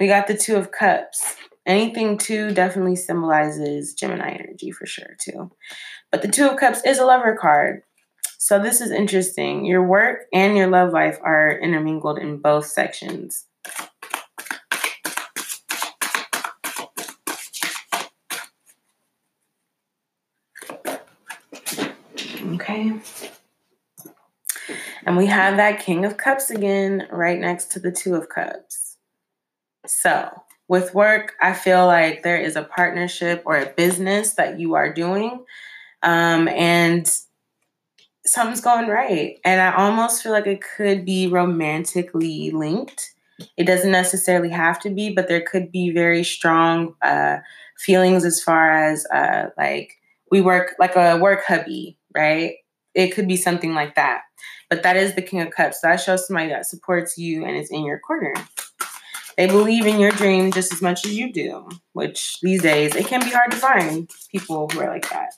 We 0.01 0.07
got 0.07 0.27
the 0.27 0.39
Two 0.39 0.57
of 0.57 0.71
Cups. 0.71 1.37
Anything 1.67 2.17
two 2.17 2.51
definitely 2.51 2.97
symbolizes 2.97 3.93
Gemini 3.93 4.31
energy 4.31 4.71
for 4.71 4.87
sure, 4.87 5.19
too. 5.21 5.51
But 6.11 6.23
the 6.23 6.29
Two 6.29 6.49
of 6.49 6.57
Cups 6.57 6.81
is 6.87 6.99
a 6.99 7.05
lover 7.05 7.37
card. 7.39 7.83
So 8.39 8.59
this 8.59 8.81
is 8.81 8.91
interesting. 8.91 9.67
Your 9.67 9.87
work 9.87 10.21
and 10.33 10.57
your 10.57 10.69
love 10.69 10.95
life 10.95 11.19
are 11.23 11.61
intermingled 11.61 12.19
in 12.19 12.39
both 12.39 12.65
sections. 12.65 13.45
Okay. 22.55 22.95
And 25.07 25.17
we 25.17 25.27
have 25.27 25.57
that 25.59 25.81
King 25.81 26.05
of 26.05 26.19
Cups 26.19 26.51
again 26.51 27.09
right 27.11 27.41
next 27.41 27.73
to 27.73 27.81
the 27.81 27.93
Two 27.93 28.17
of 28.17 28.29
Cups. 28.29 28.99
So, 29.87 30.31
with 30.69 30.95
work, 30.95 31.35
I 31.43 31.53
feel 31.55 31.87
like 31.87 32.23
there 32.23 32.39
is 32.41 32.57
a 32.57 32.65
partnership 32.65 33.43
or 33.47 33.59
a 33.59 33.67
business 33.75 34.35
that 34.35 34.59
you 34.61 34.75
are 34.75 34.93
doing, 34.93 35.45
um, 36.03 36.49
and 36.49 37.11
something's 38.25 38.61
going 38.61 38.89
right. 38.89 39.39
And 39.45 39.61
I 39.61 39.75
almost 39.75 40.23
feel 40.23 40.33
like 40.33 40.47
it 40.47 40.63
could 40.77 41.05
be 41.05 41.29
romantically 41.29 42.51
linked 42.51 43.15
It 43.59 43.67
doesn't 43.67 43.93
necessarily 43.93 44.51
have 44.51 44.81
to 44.83 44.91
be, 44.91 45.11
but 45.15 45.29
there 45.29 45.43
could 45.43 45.73
be 45.73 45.91
very 45.93 46.25
strong 46.25 46.97
uh, 47.03 47.39
feelings 47.79 48.25
as 48.27 48.43
far 48.43 48.73
as 48.73 49.07
uh, 49.15 49.51
like 49.59 49.95
we 50.33 50.43
work 50.43 50.77
like 50.81 50.97
a 50.97 51.19
work 51.19 51.45
hubby, 51.49 51.99
right? 52.15 52.57
It 52.97 53.15
could 53.15 53.29
be 53.29 53.37
something 53.37 53.75
like 53.75 53.95
that. 53.95 54.23
But 54.71 54.83
that 54.83 54.97
is 54.97 55.15
the 55.15 55.23
King 55.23 55.43
of 55.43 55.51
Cups. 55.51 55.83
So 55.83 55.89
that 55.89 56.01
shows 56.01 56.27
somebody 56.27 56.49
that 56.49 56.67
supports 56.67 57.19
you 57.19 57.45
and 57.45 57.55
is 57.55 57.71
in 57.71 57.85
your 57.85 57.99
corner. 57.99 58.35
They 59.37 59.47
believe 59.47 59.87
in 59.87 60.01
your 60.01 60.13
dream 60.13 60.51
just 60.51 60.73
as 60.73 60.81
much 60.81 61.05
as 61.05 61.13
you 61.15 61.31
do, 61.31 61.69
which 61.93 62.41
these 62.41 62.63
days 62.63 62.97
it 62.97 63.07
can 63.07 63.21
be 63.21 63.31
hard 63.31 63.51
to 63.51 63.59
find 63.59 64.11
people 64.33 64.69
who 64.69 64.81
are 64.81 64.89
like 64.89 65.09
that. 65.11 65.35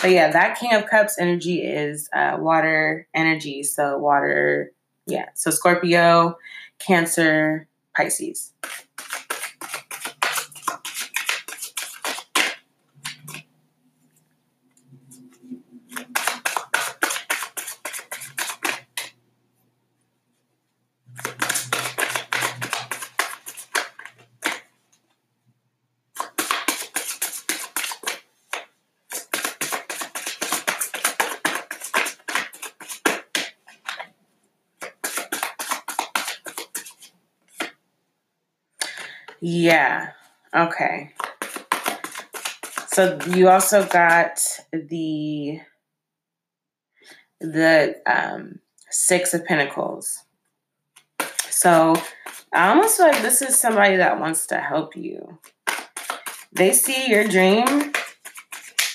But 0.00 0.10
yeah, 0.10 0.32
that 0.32 0.58
King 0.58 0.72
of 0.72 0.86
Cups 0.86 1.18
energy 1.20 1.62
is 1.62 2.08
uh, 2.14 2.38
water 2.40 3.06
energy. 3.14 3.62
So, 3.62 3.98
water, 3.98 4.72
yeah. 5.06 5.26
So, 5.34 5.50
Scorpio, 5.50 6.38
Cancer, 6.78 7.68
Pisces. 7.94 8.52
Yeah. 39.44 40.12
Okay. 40.54 41.14
So 42.88 43.18
you 43.28 43.48
also 43.48 43.86
got 43.86 44.38
the 44.70 45.60
the 47.40 47.96
um, 48.06 48.60
six 48.90 49.32
of 49.34 49.44
pentacles. 49.46 50.24
So 51.48 51.94
I 52.52 52.68
almost 52.68 52.98
feel 52.98 53.06
like 53.06 53.22
this 53.22 53.40
is 53.40 53.58
somebody 53.58 53.96
that 53.96 54.20
wants 54.20 54.46
to 54.48 54.58
help 54.58 54.94
you. 54.94 55.38
They 56.52 56.72
see 56.72 57.08
your 57.08 57.24
dream 57.24 57.92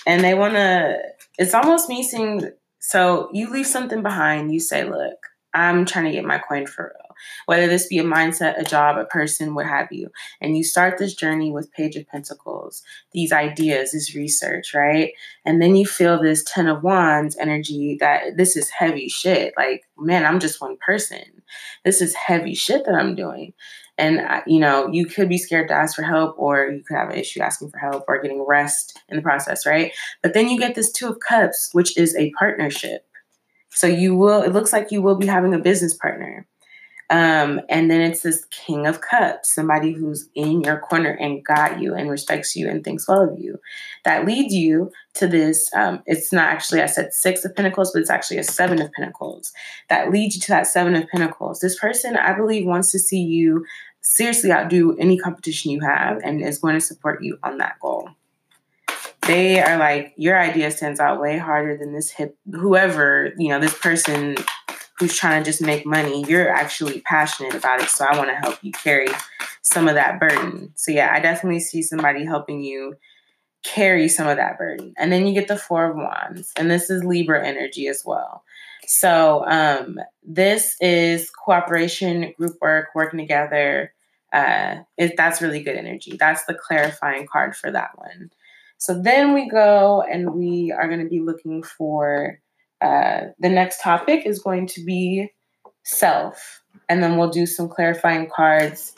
and 0.06 0.24
they 0.24 0.36
want 0.36 0.54
to, 0.54 1.00
it's 1.40 1.56
almost 1.56 1.90
me 1.90 2.04
seeing, 2.04 2.52
so 2.80 3.30
you 3.34 3.50
leave 3.50 3.66
something 3.66 4.04
behind. 4.04 4.54
You 4.54 4.60
say, 4.60 4.88
look, 4.88 5.18
I'm 5.54 5.86
trying 5.86 6.06
to 6.06 6.12
get 6.12 6.24
my 6.24 6.38
coin 6.38 6.68
for 6.68 6.94
real 6.96 7.07
whether 7.46 7.68
this 7.68 7.88
be 7.88 8.00
a 8.00 8.04
mindset, 8.04 8.60
a 8.60 8.64
job, 8.64 8.98
a 8.98 9.06
person, 9.06 9.56
what 9.56 9.66
have 9.66 9.92
you. 9.92 10.10
And 10.42 10.58
you 10.58 10.64
start 10.64 10.98
this 10.98 11.14
journey 11.14 11.52
with 11.52 11.72
Page 11.72 11.96
of 11.96 12.08
Pentacles, 12.08 12.84
these 13.12 13.32
ideas, 13.32 13.92
this 13.92 14.16
research, 14.16 14.74
right? 14.74 15.14
And 15.46 15.62
then 15.62 15.76
you 15.76 15.86
feel 15.86 16.22
this 16.22 16.44
Ten 16.44 16.68
of 16.68 16.84
Wands 16.84 17.38
energy 17.38 17.98
that 18.00 18.38
this 18.38 18.56
is 18.56 18.70
heavy 18.70 19.10
shit. 19.10 19.54
Like, 19.58 19.84
man, 19.98 20.26
I'm 20.26 20.40
just 20.40 20.62
one 20.62 20.78
person. 20.78 21.24
This 21.86 22.02
is 22.02 22.14
heavy 22.14 22.54
shit 22.54 22.86
that 22.86 22.96
I'm 22.96 23.16
doing. 23.16 23.54
And, 23.98 24.20
uh, 24.20 24.42
you 24.46 24.60
know, 24.60 24.90
you 24.92 25.08
could 25.08 25.28
be 25.28 25.40
scared 25.40 25.70
to 25.70 25.74
ask 25.74 25.96
for 25.96 26.04
help, 26.04 26.36
or 26.38 26.70
you 26.70 26.84
could 26.84 26.98
have 26.98 27.10
an 27.10 27.15
issue 27.18 27.41
asking 27.41 27.72
for 27.72 27.80
help 27.80 28.06
or 28.08 28.22
getting 28.22 28.46
rest 28.46 29.00
in 29.10 29.15
the 29.15 29.24
process, 29.24 29.65
right? 29.65 29.91
But 30.22 30.34
then 30.34 30.50
you 30.50 30.60
get 30.60 30.76
this 30.76 30.91
Two 30.91 31.08
of 31.08 31.20
Cups, 31.20 31.70
which 31.74 31.98
is 31.98 32.15
a 32.15 32.32
partnership. 32.38 33.06
So 33.72 33.88
you 33.88 34.15
will, 34.15 34.44
it 34.44 34.54
looks 34.54 34.72
like 34.72 34.91
you 34.91 35.02
will 35.02 35.15
be 35.15 35.26
having 35.28 35.54
a 35.54 35.60
business 35.60 35.96
partner. 35.96 36.48
Um, 37.10 37.62
and 37.70 37.89
then 37.89 38.02
it's 38.02 38.22
this 38.22 38.46
King 38.52 38.86
of 38.86 39.00
Cups, 39.00 39.54
somebody 39.56 39.93
who's 39.93 40.30
in 40.36 40.62
your 40.62 40.80
corner 40.80 41.12
and 41.12 41.43
got 41.43 41.82
you 41.82 41.93
and 41.96 42.10
respects 42.10 42.56
you 42.56 42.70
and 42.70 42.84
thinks 42.84 43.08
well 43.08 43.22
of 43.22 43.39
you. 43.39 43.60
That 44.04 44.26
leads 44.26 44.54
you 44.54 44.91
to 45.15 45.28
this. 45.28 45.74
Um, 45.74 46.04
it's 46.06 46.34
not 46.34 46.50
actually, 46.50 46.82
I 46.82 46.88
said 46.88 47.13
six 47.13 47.46
of 47.46 47.56
pentacles, 47.56 47.91
but 47.93 48.02
it's 48.02 48.10
actually 48.10 48.39
a 48.39 48.43
seven 48.43 48.82
of 48.82 48.91
pentacles. 48.91 49.54
That 49.89 50.12
leads 50.12 50.36
you 50.36 50.41
to 50.41 50.50
that 50.50 50.67
seven 50.67 50.96
of 50.96 51.08
pentacles. 51.08 51.62
This 51.62 51.80
person, 51.80 52.17
I 52.17 52.34
believe, 52.34 52.65
wants 52.65 52.91
to 52.91 53.00
see 53.00 53.22
you 53.22 53.65
seriously 54.02 54.52
outdo 54.52 54.98
any 54.98 55.17
competition 55.17 55.72
you 55.72 55.82
have 55.82 56.20
and 56.24 56.41
is 56.41 56.60
going 56.60 56.76
to 56.76 56.82
support 56.82 57.24
you 57.24 57.38
on 57.43 57.58
that 57.60 57.80
goal. 57.82 58.10
They 59.28 59.62
are 59.62 59.78
like, 59.78 60.13
your 60.15 60.39
idea 60.39 60.72
stands 60.72 61.02
out 61.02 61.20
way 61.20 61.38
harder 61.38 61.78
than 61.78 61.93
this 61.93 62.12
hip, 62.12 62.38
whoever, 62.50 63.34
you 63.38 63.50
know, 63.50 63.60
this 63.60 63.78
person 63.78 64.38
who's 65.00 65.16
trying 65.16 65.44
to 65.44 65.50
just 65.50 65.62
make 65.62 65.86
money, 65.86 66.26
you're 66.28 66.50
actually 66.50 67.02
passionate 67.02 67.54
about 67.54 67.82
it. 67.82 67.90
So 67.90 68.06
I 68.06 68.18
want 68.18 68.30
to 68.30 68.36
help 68.36 68.58
you 68.64 68.72
carry 68.72 69.10
some 69.62 69.88
of 69.88 69.96
that 69.96 70.20
burden. 70.20 70.74
So 70.76 70.92
yeah, 70.92 71.12
I 71.14 71.20
definitely 71.20 71.60
see 71.60 71.82
somebody 71.82 72.26
helping 72.26 72.62
you 72.62 72.96
carry 73.64 74.08
some 74.08 74.28
of 74.28 74.38
that 74.38 74.58
burden. 74.58 74.94
And 74.98 75.12
then 75.12 75.28
you 75.28 75.34
get 75.34 75.48
the 75.48 75.58
Four 75.58 75.92
of 75.92 75.98
Wands, 75.98 76.52
and 76.58 76.72
this 76.72 76.90
is 76.90 77.04
Libra 77.04 77.46
energy 77.46 77.88
as 77.88 78.04
well. 78.06 78.44
So 78.88 79.44
um, 79.48 80.00
this 80.24 80.78
is 80.80 81.30
cooperation, 81.30 82.34
group 82.38 82.56
work, 82.62 82.90
working 82.96 83.20
together. 83.20 83.94
Uh, 84.32 84.78
it, 84.98 85.16
that's 85.18 85.42
really 85.42 85.62
good 85.62 85.76
energy. 85.76 86.16
That's 86.18 86.46
the 86.46 86.54
clarifying 86.54 87.28
card 87.28 87.56
for 87.56 87.70
that 87.72 87.98
one. 87.98 88.32
So 88.78 89.00
then 89.00 89.34
we 89.34 89.50
go 89.50 90.04
and 90.10 90.34
we 90.34 90.72
are 90.72 90.88
going 90.88 91.04
to 91.04 91.10
be 91.10 91.20
looking 91.20 91.64
for 91.64 92.40
uh, 92.82 93.22
the 93.40 93.50
next 93.50 93.82
topic 93.82 94.26
is 94.26 94.40
going 94.40 94.68
to 94.68 94.84
be 94.84 95.32
self. 95.84 96.62
And 96.90 97.02
then 97.02 97.18
we'll 97.18 97.30
do 97.30 97.46
some 97.46 97.68
clarifying 97.70 98.30
cards. 98.34 98.94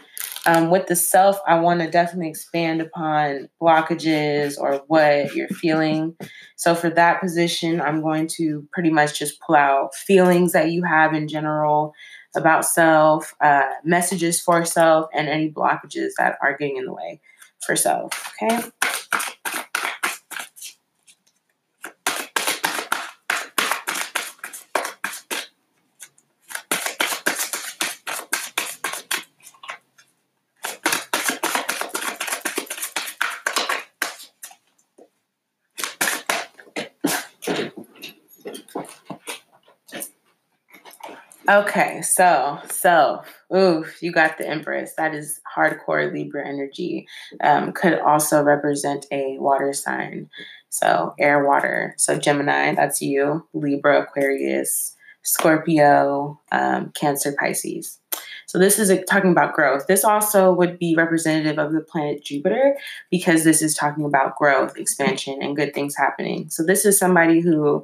Um, 0.45 0.69
with 0.69 0.87
the 0.87 0.95
self, 0.95 1.39
I 1.47 1.59
want 1.59 1.81
to 1.81 1.89
definitely 1.89 2.29
expand 2.29 2.81
upon 2.81 3.49
blockages 3.61 4.57
or 4.57 4.81
what 4.87 5.35
you're 5.35 5.49
feeling. 5.49 6.15
So, 6.55 6.75
for 6.75 6.89
that 6.91 7.19
position, 7.19 7.81
I'm 7.81 8.01
going 8.01 8.27
to 8.37 8.67
pretty 8.71 8.89
much 8.89 9.19
just 9.19 9.39
pull 9.41 9.55
out 9.55 9.93
feelings 9.95 10.53
that 10.53 10.71
you 10.71 10.83
have 10.83 11.13
in 11.13 11.27
general 11.27 11.93
about 12.35 12.65
self, 12.65 13.33
uh, 13.41 13.67
messages 13.83 14.39
for 14.39 14.63
self, 14.65 15.07
and 15.13 15.27
any 15.27 15.51
blockages 15.51 16.11
that 16.17 16.37
are 16.41 16.57
getting 16.57 16.77
in 16.77 16.85
the 16.85 16.93
way 16.93 17.19
for 17.59 17.75
self. 17.75 18.33
Okay. 18.41 18.61
Okay, 41.49 42.03
so 42.03 42.59
so 42.69 43.23
Oof, 43.55 44.03
you 44.03 44.11
got 44.11 44.37
the 44.37 44.47
Empress. 44.47 44.93
That 44.97 45.15
is 45.15 45.41
hardcore 45.55 46.13
Libra 46.13 46.47
energy. 46.47 47.07
Um, 47.41 47.71
could 47.73 47.97
also 47.97 48.43
represent 48.43 49.07
a 49.11 49.37
water 49.39 49.73
sign. 49.73 50.29
So 50.69 51.15
air, 51.17 51.43
water. 51.43 51.95
So 51.97 52.19
Gemini, 52.19 52.75
that's 52.75 53.01
you. 53.01 53.47
Libra, 53.53 54.03
Aquarius, 54.03 54.95
Scorpio, 55.23 56.39
um, 56.51 56.91
Cancer, 56.93 57.33
Pisces. 57.39 57.99
So 58.45 58.59
this 58.59 58.77
is 58.77 58.91
talking 59.09 59.31
about 59.31 59.53
growth. 59.55 59.87
This 59.87 60.03
also 60.03 60.53
would 60.53 60.77
be 60.77 60.93
representative 60.95 61.57
of 61.57 61.73
the 61.73 61.81
planet 61.81 62.23
Jupiter 62.23 62.77
because 63.09 63.43
this 63.43 63.63
is 63.63 63.73
talking 63.73 64.05
about 64.05 64.35
growth, 64.35 64.77
expansion, 64.77 65.39
and 65.41 65.55
good 65.55 65.73
things 65.73 65.95
happening. 65.97 66.51
So 66.51 66.63
this 66.63 66.85
is 66.85 66.99
somebody 66.99 67.39
who 67.39 67.83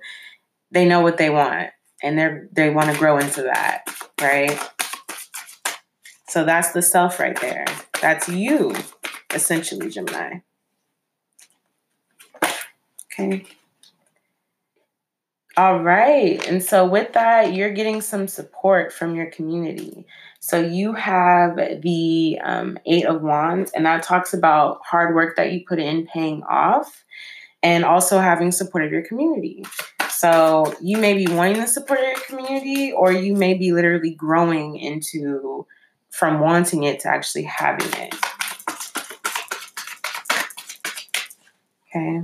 they 0.69 0.85
know 0.85 1.01
what 1.01 1.17
they 1.17 1.31
want 1.31 1.71
and 2.05 2.17
they're 2.17 2.47
they 2.51 2.69
want 2.69 2.91
to 2.91 2.97
grow 2.97 3.17
into 3.17 3.41
that, 3.41 3.83
right? 4.21 4.57
So 6.29 6.45
that's 6.45 6.71
the 6.71 6.81
self 6.81 7.19
right 7.19 7.39
there. 7.41 7.65
That's 8.01 8.29
you, 8.29 8.75
essentially, 9.33 9.89
Gemini. 9.89 10.39
Okay. 13.11 13.45
All 15.57 15.79
right. 15.79 16.45
And 16.47 16.61
so 16.61 16.85
with 16.85 17.13
that, 17.13 17.53
you're 17.53 17.71
getting 17.71 18.01
some 18.01 18.27
support 18.27 18.91
from 18.91 19.15
your 19.15 19.27
community. 19.31 20.05
So 20.41 20.59
you 20.59 20.93
have 20.93 21.55
the 21.55 22.37
um, 22.43 22.77
Eight 22.85 23.05
of 23.05 23.21
Wands, 23.21 23.71
and 23.71 23.85
that 23.85 24.03
talks 24.03 24.33
about 24.33 24.79
hard 24.85 25.15
work 25.15 25.37
that 25.37 25.53
you 25.53 25.63
put 25.65 25.79
in 25.79 26.05
paying 26.07 26.43
off 26.43 27.05
and 27.63 27.85
also 27.85 28.19
having 28.19 28.51
support 28.51 28.83
of 28.83 28.91
your 28.91 29.01
community. 29.01 29.63
So 30.17 30.73
you 30.81 30.97
may 30.97 31.13
be 31.13 31.27
wanting 31.27 31.59
the 31.59 31.67
support 31.67 31.99
your 31.99 32.15
community, 32.21 32.93
or 32.93 33.11
you 33.11 33.35
may 33.35 33.53
be 33.53 33.73
literally 33.73 34.11
growing 34.11 34.77
into 34.77 35.67
from 36.09 36.39
wanting 36.39 36.83
it 36.83 37.01
to 37.01 37.09
actually 37.09 37.43
having 37.43 37.91
it. 37.91 38.15
Okay. 41.93 42.21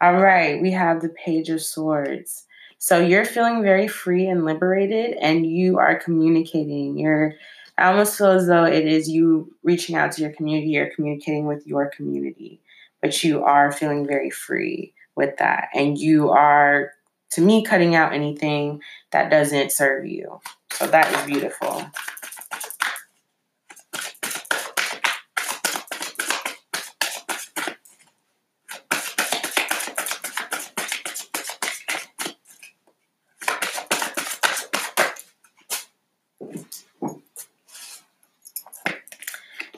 All 0.00 0.14
right, 0.14 0.62
we 0.62 0.70
have 0.70 1.02
the 1.02 1.08
Page 1.08 1.48
of 1.48 1.60
Swords. 1.60 2.46
So 2.78 3.00
you're 3.00 3.24
feeling 3.24 3.64
very 3.64 3.88
free 3.88 4.28
and 4.28 4.44
liberated, 4.44 5.16
and 5.20 5.44
you 5.44 5.78
are 5.78 5.98
communicating. 5.98 6.96
You're, 6.96 7.34
I 7.78 7.88
almost 7.88 8.16
feel 8.16 8.30
as 8.30 8.46
though 8.46 8.64
it 8.64 8.86
is 8.86 9.08
you 9.08 9.52
reaching 9.62 9.96
out 9.96 10.12
to 10.12 10.22
your 10.22 10.32
community 10.32 10.78
or 10.78 10.90
communicating 10.94 11.46
with 11.46 11.66
your 11.66 11.90
community, 11.90 12.60
but 13.02 13.22
you 13.22 13.44
are 13.44 13.70
feeling 13.70 14.06
very 14.06 14.30
free 14.30 14.94
with 15.14 15.36
that. 15.38 15.68
And 15.74 15.98
you 15.98 16.30
are, 16.30 16.92
to 17.32 17.40
me, 17.40 17.62
cutting 17.64 17.94
out 17.94 18.14
anything 18.14 18.80
that 19.10 19.30
doesn't 19.30 19.72
serve 19.72 20.06
you. 20.06 20.40
So 20.72 20.86
that 20.86 21.12
is 21.12 21.26
beautiful. 21.26 21.90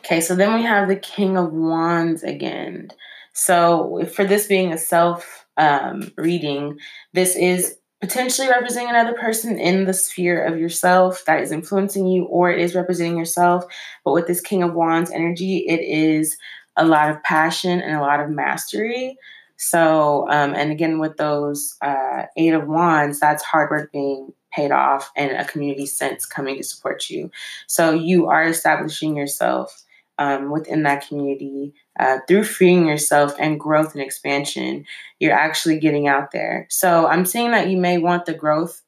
Okay, 0.09 0.23
so 0.23 0.35
then 0.35 0.55
we 0.55 0.63
have 0.63 0.89
the 0.89 0.97
King 0.97 1.37
of 1.37 1.53
Wands 1.53 2.23
again. 2.23 2.89
So 3.35 4.07
for 4.15 4.25
this 4.25 4.47
being 4.47 4.73
a 4.73 4.79
self 4.79 5.45
um, 5.59 6.11
reading, 6.17 6.79
this 7.13 7.37
is 7.37 7.77
potentially 8.01 8.49
representing 8.49 8.89
another 8.89 9.13
person 9.13 9.59
in 9.59 9.85
the 9.85 9.93
sphere 9.93 10.43
of 10.43 10.59
yourself 10.59 11.23
that 11.27 11.43
is 11.43 11.53
influencing 11.53 12.07
you, 12.07 12.25
or 12.25 12.51
it 12.51 12.59
is 12.59 12.75
representing 12.75 13.19
yourself. 13.19 13.67
But 14.03 14.15
with 14.15 14.27
this 14.27 14.41
King 14.41 14.63
of 14.63 14.73
Wands 14.73 15.11
energy, 15.11 15.59
it 15.69 15.81
is 15.81 16.39
a 16.79 16.87
lot 16.87 17.11
of 17.11 17.23
passion 17.23 17.79
and 17.79 17.95
a 17.95 18.01
lot 18.01 18.21
of 18.21 18.31
mastery. 18.31 19.19
So, 19.59 20.27
um, 20.31 20.55
and 20.55 20.73
again, 20.73 21.01
with 21.01 21.19
those 21.19 21.77
uh, 21.83 22.23
Eight 22.39 22.55
of 22.55 22.67
Wands, 22.67 23.21
that's 23.21 23.43
hard 23.43 23.69
work 23.69 23.93
being 23.93 24.33
paid 24.55 24.71
off 24.71 25.13
and 25.17 25.33
a 25.33 25.45
community 25.45 25.85
sense 25.85 26.25
coming 26.25 26.57
to 26.57 26.63
support 26.63 27.11
you. 27.11 27.31
So, 27.67 27.93
you 27.93 28.29
are 28.29 28.45
establishing 28.45 29.15
yourself 29.15 29.85
um, 30.19 30.51
within 30.51 30.83
that 30.83 31.07
community 31.07 31.75
uh, 31.99 32.19
through 32.27 32.45
freeing 32.45 32.87
yourself 32.87 33.35
and 33.39 33.59
growth 33.59 33.95
and 33.95 34.03
expansion 34.03 34.85
you're 35.19 35.33
actually 35.33 35.79
getting 35.79 36.07
out 36.07 36.31
there. 36.33 36.67
So 36.71 37.07
i'm 37.07 37.25
saying 37.25 37.53
that 37.53 37.69
you 37.69 37.77
may 37.77 37.99
want 37.99 38.27
the 38.27 38.35
growth 38.35 38.83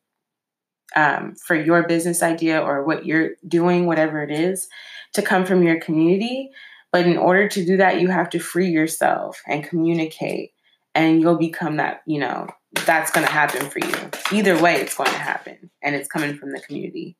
um, 0.96 1.36
for 1.36 1.54
your 1.54 1.86
business 1.86 2.22
idea 2.22 2.60
or 2.60 2.84
what 2.84 3.06
you're 3.06 3.30
doing 3.46 3.86
whatever 3.86 4.22
it 4.22 4.30
is 4.30 4.68
to 5.12 5.22
come 5.22 5.44
from 5.44 5.62
your 5.62 5.80
community. 5.80 6.50
But 6.92 7.06
in 7.06 7.16
order 7.16 7.48
to 7.48 7.64
do 7.64 7.76
that 7.76 8.00
you 8.00 8.08
have 8.08 8.30
to 8.30 8.40
free 8.40 8.68
yourself 8.68 9.40
and 9.46 9.64
communicate 9.64 10.52
and 10.94 11.20
you'll 11.20 11.38
become 11.38 11.76
that 11.76 12.02
you 12.06 12.18
know 12.18 12.48
that's 12.86 13.10
going 13.10 13.26
to 13.26 13.32
happen 13.32 13.68
for 13.68 13.80
you. 13.80 14.10
Either 14.32 14.60
way 14.60 14.76
it's 14.76 14.96
going 14.96 15.10
to 15.10 15.18
happen 15.18 15.70
and 15.82 15.94
it's 15.94 16.08
coming 16.08 16.36
from 16.36 16.52
the 16.52 16.60
community. 16.60 17.16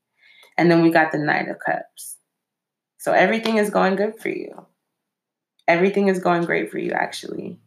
And 0.57 0.70
then 0.70 0.83
we 0.83 0.90
got 0.90 1.12
the 1.12 1.18
knight 1.18 1.49
of 1.49 1.57
cups 1.64 2.16
so 3.01 3.13
everything 3.13 3.57
is 3.57 3.71
going 3.71 3.97
good 3.97 4.21
for 4.21 4.29
you. 4.29 4.67
Everything 5.67 6.09
is 6.09 6.19
going 6.19 6.45
great 6.45 6.71
for 6.71 6.77
you, 6.77 6.91
actually. 6.93 7.59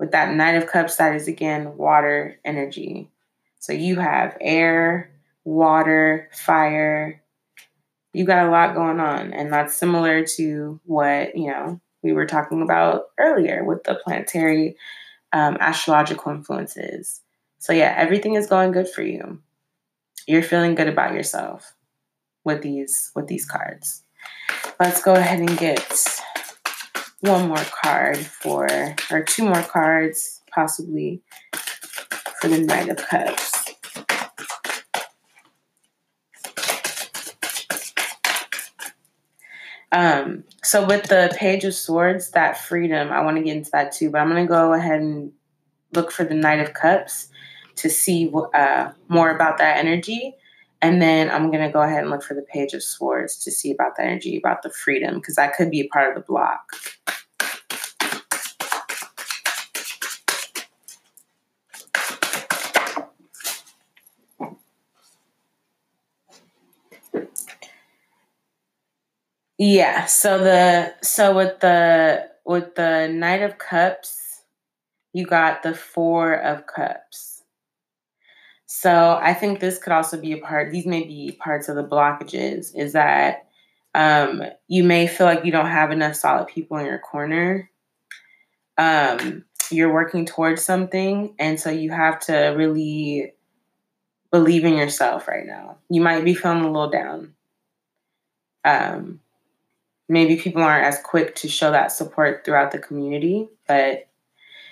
With 0.00 0.10
that 0.10 0.34
Knight 0.34 0.56
of 0.56 0.66
Cups, 0.66 0.96
that 0.96 1.14
is 1.14 1.28
again 1.28 1.76
water 1.76 2.40
energy. 2.44 3.12
So 3.60 3.72
you 3.72 4.00
have 4.00 4.36
air, 4.40 5.12
water, 5.44 6.28
fire. 6.32 7.22
You 8.12 8.24
got 8.24 8.48
a 8.48 8.50
lot 8.50 8.74
going 8.74 8.98
on. 8.98 9.32
And 9.32 9.52
that's 9.52 9.76
similar 9.76 10.24
to 10.36 10.80
what, 10.84 11.36
you 11.36 11.52
know, 11.52 11.80
we 12.02 12.12
were 12.12 12.26
talking 12.26 12.60
about 12.60 13.10
earlier 13.20 13.62
with 13.62 13.84
the 13.84 14.00
planetary 14.04 14.76
um, 15.32 15.58
astrological 15.60 16.32
influences. 16.32 17.20
So, 17.60 17.72
yeah, 17.72 17.94
everything 17.96 18.34
is 18.34 18.48
going 18.48 18.72
good 18.72 18.88
for 18.88 19.02
you. 19.02 19.40
You're 20.26 20.42
feeling 20.42 20.74
good 20.74 20.88
about 20.88 21.14
yourself 21.14 21.76
with 22.42 22.62
these 22.62 23.12
with 23.14 23.28
these 23.28 23.44
cards. 23.44 24.02
Let's 24.80 25.02
go 25.02 25.14
ahead 25.14 25.40
and 25.40 25.58
get 25.58 26.06
one 27.20 27.48
more 27.48 27.56
card 27.82 28.16
for, 28.16 28.68
or 29.10 29.22
two 29.24 29.42
more 29.42 29.62
cards 29.62 30.40
possibly 30.54 31.20
for 32.40 32.46
the 32.46 32.60
Knight 32.60 32.88
of 32.88 32.96
Cups. 32.96 33.74
Um, 39.90 40.44
so 40.62 40.86
with 40.86 41.08
the 41.08 41.34
Page 41.34 41.64
of 41.64 41.74
Swords, 41.74 42.30
that 42.30 42.58
freedom, 42.58 43.10
I 43.10 43.22
want 43.22 43.36
to 43.36 43.42
get 43.42 43.56
into 43.56 43.70
that 43.72 43.90
too, 43.90 44.10
but 44.10 44.20
I'm 44.20 44.30
going 44.30 44.46
to 44.46 44.48
go 44.48 44.74
ahead 44.74 45.00
and 45.00 45.32
look 45.92 46.12
for 46.12 46.22
the 46.22 46.34
Knight 46.34 46.60
of 46.60 46.72
Cups 46.72 47.30
to 47.76 47.90
see 47.90 48.32
uh, 48.54 48.92
more 49.08 49.30
about 49.30 49.58
that 49.58 49.78
energy. 49.78 50.36
And 50.80 51.02
then 51.02 51.28
I'm 51.30 51.50
going 51.50 51.64
to 51.64 51.72
go 51.72 51.82
ahead 51.82 52.02
and 52.02 52.10
look 52.10 52.22
for 52.22 52.34
the 52.34 52.42
Page 52.42 52.72
of 52.72 52.82
Swords 52.82 53.36
to 53.44 53.50
see 53.50 53.72
about 53.72 53.96
the 53.96 54.02
energy, 54.02 54.36
about 54.36 54.62
the 54.62 54.70
freedom, 54.70 55.16
because 55.16 55.34
that 55.34 55.54
could 55.54 55.70
be 55.70 55.80
a 55.80 55.88
part 55.88 56.08
of 56.08 56.14
the 56.14 56.26
block. 56.26 56.72
Yeah, 69.60 70.04
so 70.06 70.38
the 70.38 70.94
so 71.02 71.34
with 71.34 71.58
the 71.58 72.30
with 72.46 72.76
the 72.76 73.08
Knight 73.08 73.42
of 73.42 73.58
Cups, 73.58 74.42
you 75.12 75.26
got 75.26 75.64
the 75.64 75.74
4 75.74 76.34
of 76.34 76.66
Cups. 76.66 77.37
So 78.70 79.18
I 79.18 79.32
think 79.32 79.60
this 79.60 79.78
could 79.78 79.94
also 79.94 80.20
be 80.20 80.32
a 80.32 80.36
part, 80.36 80.70
these 80.70 80.84
may 80.84 81.02
be 81.02 81.32
parts 81.40 81.70
of 81.70 81.76
the 81.76 81.82
blockages, 81.82 82.76
is 82.76 82.92
that 82.92 83.46
um, 83.94 84.42
you 84.68 84.84
may 84.84 85.06
feel 85.06 85.26
like 85.26 85.46
you 85.46 85.50
don't 85.50 85.70
have 85.70 85.90
enough 85.90 86.14
solid 86.14 86.48
people 86.48 86.76
in 86.76 86.84
your 86.84 86.98
corner. 86.98 87.70
Um, 88.76 89.46
you're 89.70 89.92
working 89.92 90.26
towards 90.26 90.62
something, 90.62 91.34
and 91.38 91.58
so 91.58 91.70
you 91.70 91.90
have 91.92 92.20
to 92.26 92.54
really 92.58 93.32
believe 94.30 94.66
in 94.66 94.74
yourself 94.74 95.28
right 95.28 95.46
now. 95.46 95.78
You 95.88 96.02
might 96.02 96.22
be 96.22 96.34
feeling 96.34 96.60
a 96.60 96.70
little 96.70 96.90
down. 96.90 97.32
Um, 98.66 99.20
maybe 100.10 100.36
people 100.36 100.62
aren't 100.62 100.84
as 100.84 101.00
quick 101.02 101.34
to 101.36 101.48
show 101.48 101.70
that 101.70 101.90
support 101.90 102.44
throughout 102.44 102.72
the 102.72 102.78
community, 102.78 103.48
but 103.66 104.08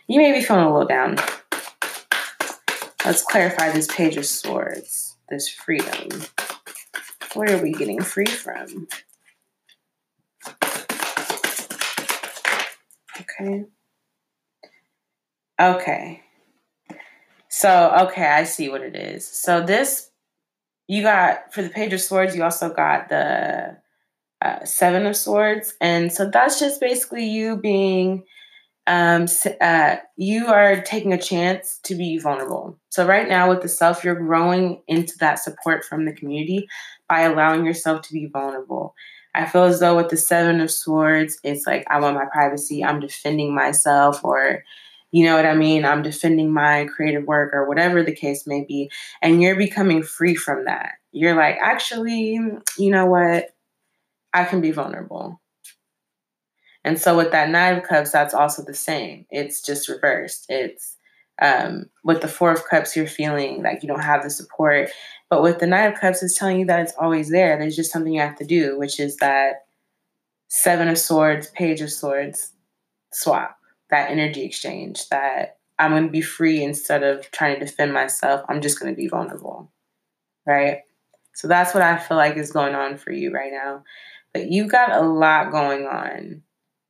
you 0.07 0.19
may 0.21 0.33
be 0.33 0.45
feeling 0.45 0.65
a 0.65 0.71
little 0.71 0.87
down. 0.87 1.17
Let's 3.07 3.23
clarify 3.23 3.71
this 3.71 3.87
page 3.87 4.16
of 4.16 4.27
swords, 4.27 5.16
this 5.29 5.49
freedom. 5.49 6.09
Where 7.35 7.57
are 7.57 7.62
we 7.62 7.71
getting 7.71 8.03
free 8.03 8.27
from? 8.27 8.88
Okay. 13.21 13.66
Okay. 15.61 16.23
So, 17.49 17.92
okay, 18.09 18.27
I 18.27 18.42
see 18.42 18.69
what 18.69 18.81
it 18.81 18.97
is. 18.97 19.25
So, 19.25 19.64
this, 19.64 20.11
you 20.88 21.03
got, 21.03 21.55
for 21.55 21.62
the 21.62 21.71
Page 21.71 21.92
of 21.92 22.01
Swords, 22.01 22.35
you 22.35 22.42
also 22.42 22.75
got 22.75 23.09
the 23.09 23.77
uh, 24.42 24.64
Seven 24.64 25.07
of 25.07 25.14
Swords. 25.14 25.75
And 25.81 26.12
so 26.12 26.29
that's 26.29 26.59
just 26.59 26.81
basically 26.81 27.27
you 27.27 27.57
being 27.57 28.25
um, 28.87 29.27
uh, 29.61 29.96
you 30.16 30.46
are 30.46 30.81
taking 30.83 31.12
a 31.12 31.20
chance 31.20 31.81
to 31.85 31.94
be 31.94 32.18
vulnerable. 32.18 32.79
So, 32.90 33.07
right 33.07 33.29
now, 33.29 33.49
with 33.49 33.62
the 33.62 33.68
self, 33.68 34.05
you're 34.05 34.14
growing 34.14 34.83
into 34.87 35.18
that 35.18 35.38
support 35.38 35.85
from 35.85 36.05
the 36.05 36.12
community 36.12 36.68
by 37.09 37.22
allowing 37.22 37.64
yourself 37.64 38.03
to 38.03 38.12
be 38.12 38.27
vulnerable. 38.27 38.94
I 39.35 39.46
feel 39.46 39.64
as 39.64 39.81
though 39.81 39.96
with 39.96 40.09
the 40.09 40.16
Seven 40.16 40.61
of 40.61 40.70
Swords, 40.70 41.38
it's 41.44 41.66
like, 41.66 41.85
I 41.90 42.01
want 42.01 42.16
my 42.16 42.25
privacy, 42.33 42.83
I'm 42.83 43.01
defending 43.01 43.55
myself, 43.55 44.25
or 44.25 44.62
you 45.12 45.25
know 45.25 45.37
what 45.37 45.46
I 45.46 45.55
mean? 45.55 45.85
I'm 45.85 46.03
defending 46.03 46.53
my 46.53 46.87
creative 46.87 47.25
work, 47.25 47.53
or 47.55 47.68
whatever 47.68 48.03
the 48.03 48.14
case 48.14 48.46
may 48.46 48.64
be. 48.64 48.90
And 49.22 49.42
you're 49.42 49.57
becoming 49.57 50.03
free 50.03 50.35
from 50.35 50.64
that. 50.64 50.92
You're 51.12 51.37
like, 51.37 51.57
actually, 51.61 52.35
you 52.79 52.90
know 52.90 53.07
what? 53.07 53.51
I 54.33 54.44
can 54.44 54.61
be 54.61 54.70
vulnerable. 54.70 55.40
And 56.87 57.01
so 57.01 57.16
with 57.16 57.33
that 57.33 57.51
nine 57.51 57.79
of 57.79 57.83
cups, 57.83 58.12
that's 58.12 58.33
also 58.33 58.62
the 58.62 58.72
same. 58.72 59.27
It's 59.29 59.61
just 59.61 59.88
reversed. 59.88 60.46
It's 60.49 60.96
um, 61.42 61.87
with 62.05 62.20
the 62.20 62.29
four 62.29 62.53
of 62.53 62.64
cups, 62.64 62.94
you're 62.94 63.09
feeling 63.09 63.61
like 63.64 63.83
you 63.83 63.88
don't 63.88 64.05
have 64.05 64.22
the 64.22 64.31
support. 64.31 64.90
But 65.29 65.42
with 65.42 65.59
the 65.59 65.66
nine 65.66 65.90
of 65.92 65.99
cups, 66.01 66.22
it's 66.22 66.38
telling 66.38 66.61
you 66.61 66.66
that 66.66 66.79
it's 66.79 66.94
always 66.96 67.29
there. 67.29 67.59
There's 67.59 67.75
just 67.75 67.90
something 67.90 68.12
you 68.12 68.20
have 68.20 68.37
to 68.37 68.44
do, 68.44 68.79
which 68.79 69.01
is 69.01 69.16
that 69.16 69.64
seven 70.46 70.87
of 70.87 70.96
swords, 70.96 71.49
page 71.51 71.81
of 71.81 71.90
swords 71.90 72.53
swap, 73.12 73.59
that 73.90 74.09
energy 74.09 74.44
exchange, 74.44 75.09
that 75.09 75.59
I'm 75.81 75.90
going 75.90 76.07
to 76.07 76.12
be 76.12 76.22
free 76.22 76.62
instead 76.62 77.03
of 77.03 77.29
trying 77.33 77.59
to 77.59 77.66
defend 77.66 77.94
myself. 77.94 78.42
I'm 78.49 78.61
just 78.61 78.79
going 78.79 78.94
to 78.94 78.96
be 78.96 79.09
vulnerable. 79.09 79.72
Right? 80.46 80.83
So 81.35 81.49
that's 81.49 81.75
what 81.75 81.83
I 81.83 81.99
feel 81.99 82.16
like 82.16 82.37
is 82.37 82.53
going 82.53 82.77
on 82.77 82.96
for 82.96 83.11
you 83.11 83.33
right 83.33 83.51
now. 83.53 83.83
But 84.33 84.53
you've 84.53 84.70
got 84.70 84.92
a 84.92 85.01
lot 85.01 85.51
going 85.51 85.87
on 85.87 86.42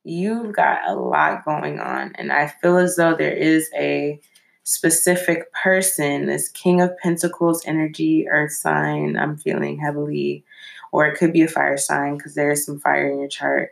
you've 0.07 0.53
got 0.53 0.87
a 0.87 0.95
lot 0.95 1.45
going 1.45 1.81
on. 1.81 2.13
And 2.15 2.33
I 2.33 2.47
feel 2.47 2.79
as 2.79 2.97
though 2.97 3.15
there 3.15 3.33
is 3.33 3.69
a 3.75 4.21
specific 4.63 5.53
person, 5.53 6.27
this 6.27 6.49
King 6.49 6.81
of 6.81 6.97
Pentacles 6.99 7.63
energy, 7.67 8.29
earth 8.29 8.53
sign, 8.53 9.17
I'm 9.17 9.37
feeling 9.37 9.79
heavily, 9.79 10.45
or 10.93 11.07
it 11.07 11.19
could 11.19 11.33
be 11.33 11.43
a 11.43 11.49
fire 11.49 11.77
sign 11.77 12.17
because 12.17 12.35
there 12.35 12.51
is 12.51 12.65
some 12.65 12.79
fire 12.79 13.11
in 13.11 13.19
your 13.19 13.29
chart. 13.29 13.71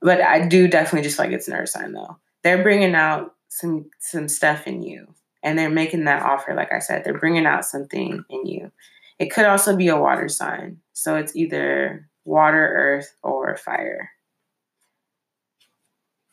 But 0.00 0.20
I 0.20 0.46
do 0.46 0.68
definitely 0.68 1.06
just 1.06 1.18
like 1.18 1.32
it's 1.32 1.48
an 1.48 1.54
earth 1.54 1.70
sign 1.70 1.92
though. 1.92 2.16
They're 2.42 2.62
bringing 2.62 2.94
out 2.94 3.34
some 3.48 3.86
some 3.98 4.28
stuff 4.28 4.66
in 4.66 4.82
you 4.82 5.06
and 5.42 5.58
they're 5.58 5.70
making 5.70 6.04
that 6.04 6.22
offer 6.22 6.54
like 6.54 6.72
I 6.72 6.78
said, 6.78 7.02
they're 7.02 7.18
bringing 7.18 7.46
out 7.46 7.64
something 7.64 8.24
in 8.28 8.46
you. 8.46 8.70
It 9.18 9.32
could 9.32 9.46
also 9.46 9.74
be 9.74 9.88
a 9.88 9.96
water 9.96 10.28
sign. 10.28 10.78
So 10.92 11.16
it's 11.16 11.34
either 11.34 12.08
water, 12.24 12.68
earth, 12.74 13.16
or 13.22 13.56
fire. 13.56 14.10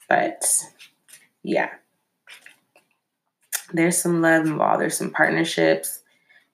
But 0.10 0.46
yeah, 1.44 1.70
there's 3.74 3.98
some 3.98 4.22
love 4.22 4.46
involved, 4.46 4.82
there's 4.82 4.98
some 4.98 5.12
partnerships. 5.12 6.02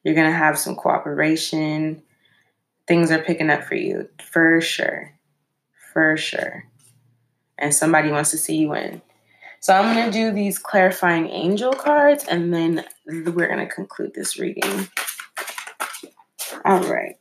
You're 0.04 0.16
going 0.16 0.32
to 0.32 0.38
have 0.38 0.58
some 0.58 0.76
cooperation. 0.76 2.02
Things 2.88 3.12
are 3.12 3.22
picking 3.22 3.50
up 3.50 3.66
for 3.66 3.76
you 3.76 4.08
for 4.24 4.62
sure. 4.62 5.14
For 5.94 6.16
sure. 6.16 6.64
And 7.58 7.74
somebody 7.74 8.10
wants 8.10 8.32
to 8.32 8.38
see 8.38 8.58
you 8.58 8.70
win. 8.70 9.02
So 9.60 9.74
I'm 9.74 9.94
going 9.94 10.06
to 10.06 10.12
do 10.12 10.32
these 10.32 10.58
clarifying 10.58 11.28
angel 11.28 11.74
cards 11.74 12.24
and 12.24 12.54
then 12.54 12.86
we're 13.06 13.48
going 13.48 13.60
to 13.60 13.68
conclude 13.68 14.14
this 14.16 14.40
reading. 14.40 14.88
All 16.64 16.80
right. 16.84 17.18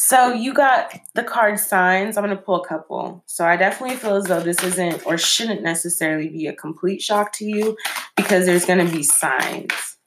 So 0.00 0.32
you 0.32 0.54
got 0.54 0.94
the 1.14 1.24
card 1.24 1.58
signs. 1.58 2.16
I'm 2.16 2.24
going 2.24 2.34
to 2.34 2.40
pull 2.40 2.62
a 2.62 2.64
couple. 2.64 3.24
So 3.26 3.44
I 3.44 3.56
definitely 3.56 3.96
feel 3.96 4.14
as 4.14 4.26
though 4.26 4.38
this 4.38 4.62
isn't 4.62 5.04
or 5.04 5.18
shouldn't 5.18 5.62
necessarily 5.62 6.28
be 6.28 6.46
a 6.46 6.52
complete 6.52 7.02
shock 7.02 7.32
to 7.32 7.44
you 7.44 7.76
because 8.16 8.46
there's 8.46 8.64
going 8.64 8.86
to 8.86 8.92
be 8.94 9.02
signs. 9.02 9.98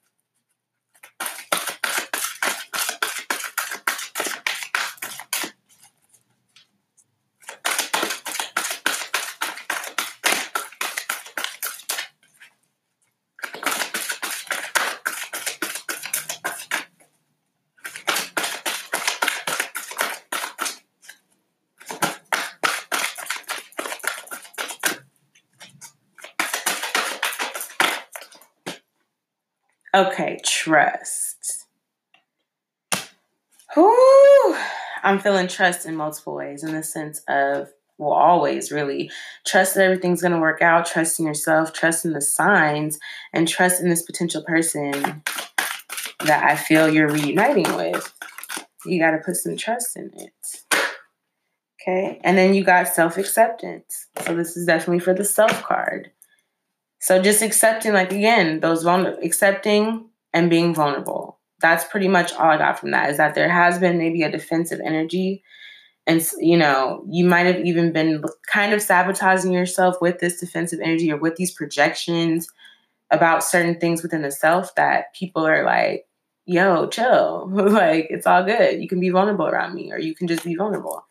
Okay, 29.94 30.40
trust. 30.62 31.66
Whew. 33.74 34.56
I'm 35.02 35.18
feeling 35.18 35.48
trust 35.48 35.86
in 35.86 35.96
multiple 35.96 36.34
ways 36.34 36.62
in 36.62 36.72
the 36.72 36.82
sense 36.82 37.20
of, 37.28 37.68
well, 37.98 38.12
always 38.12 38.70
really 38.70 39.10
trust 39.44 39.74
that 39.74 39.84
everything's 39.84 40.20
going 40.20 40.32
to 40.32 40.38
work 40.38 40.62
out, 40.62 40.86
trust 40.86 41.18
in 41.18 41.26
yourself, 41.26 41.72
trust 41.72 42.04
in 42.04 42.12
the 42.12 42.20
signs, 42.20 42.98
and 43.32 43.48
trust 43.48 43.82
in 43.82 43.88
this 43.88 44.02
potential 44.02 44.44
person 44.44 45.22
that 46.24 46.44
I 46.44 46.54
feel 46.54 46.88
you're 46.88 47.08
reuniting 47.08 47.74
with. 47.74 48.12
You 48.86 49.00
got 49.00 49.12
to 49.12 49.18
put 49.18 49.36
some 49.36 49.56
trust 49.56 49.96
in 49.96 50.12
it. 50.14 50.78
Okay. 51.80 52.20
And 52.22 52.38
then 52.38 52.54
you 52.54 52.62
got 52.62 52.86
self 52.86 53.16
acceptance. 53.16 54.06
So 54.20 54.36
this 54.36 54.56
is 54.56 54.66
definitely 54.66 55.00
for 55.00 55.14
the 55.14 55.24
self 55.24 55.62
card. 55.64 56.12
So 57.00 57.20
just 57.20 57.42
accepting, 57.42 57.92
like 57.92 58.12
again, 58.12 58.60
those 58.60 58.84
vulnerable, 58.84 59.18
accepting 59.24 60.08
and 60.32 60.50
being 60.50 60.74
vulnerable. 60.74 61.38
That's 61.60 61.84
pretty 61.84 62.08
much 62.08 62.32
all 62.32 62.50
I 62.50 62.58
got 62.58 62.78
from 62.78 62.90
that. 62.90 63.10
Is 63.10 63.16
that 63.18 63.34
there 63.34 63.48
has 63.48 63.78
been 63.78 63.98
maybe 63.98 64.22
a 64.22 64.30
defensive 64.30 64.80
energy, 64.84 65.42
and 66.06 66.26
you 66.38 66.56
know, 66.56 67.04
you 67.08 67.24
might 67.24 67.46
have 67.46 67.60
even 67.64 67.92
been 67.92 68.24
kind 68.46 68.72
of 68.72 68.82
sabotaging 68.82 69.52
yourself 69.52 69.96
with 70.00 70.18
this 70.18 70.40
defensive 70.40 70.80
energy 70.82 71.12
or 71.12 71.16
with 71.16 71.36
these 71.36 71.52
projections 71.52 72.48
about 73.10 73.44
certain 73.44 73.78
things 73.78 74.02
within 74.02 74.22
the 74.22 74.32
self 74.32 74.74
that 74.74 75.14
people 75.14 75.46
are 75.46 75.64
like, 75.64 76.06
"Yo, 76.46 76.88
chill, 76.88 77.48
like 77.52 78.08
it's 78.10 78.26
all 78.26 78.44
good. 78.44 78.80
You 78.82 78.88
can 78.88 79.00
be 79.00 79.10
vulnerable 79.10 79.46
around 79.46 79.74
me, 79.74 79.92
or 79.92 79.98
you 79.98 80.14
can 80.14 80.26
just 80.28 80.44
be 80.44 80.56
vulnerable." 80.56 81.04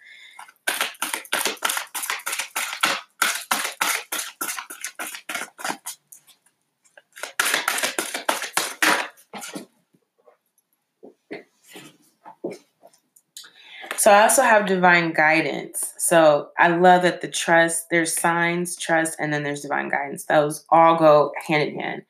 So 14.02 14.10
I 14.10 14.24
also 14.24 14.42
have 14.42 14.66
divine 14.66 15.14
guidance. 15.14 15.94
So 16.00 16.50
I 16.58 16.70
love 16.70 17.04
that 17.04 17.22
the 17.22 17.28
trust, 17.28 17.92
there's 17.92 18.20
signs, 18.20 18.76
trust, 18.76 19.16
and 19.20 19.32
then 19.32 19.44
there's 19.44 19.62
divine 19.62 19.90
guidance. 19.90 20.26
Those 20.26 20.66
all 20.72 20.98
go 20.98 21.32
hand 21.48 21.70
in 21.70 21.80
hand. 21.80 22.02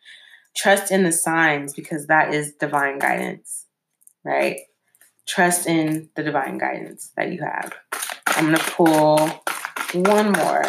Trust 0.56 0.90
in 0.90 1.04
the 1.04 1.12
signs 1.12 1.74
because 1.74 2.08
that 2.08 2.34
is 2.34 2.54
divine 2.54 2.98
guidance, 2.98 3.66
right? 4.24 4.62
Trust 5.28 5.68
in 5.68 6.08
the 6.16 6.24
divine 6.24 6.58
guidance 6.58 7.12
that 7.18 7.30
you 7.34 7.42
have. 7.44 7.74
I'm 8.26 8.46
going 8.46 8.56
to 8.56 8.72
pull 8.72 9.28
one 9.94 10.32
more. 10.32 10.64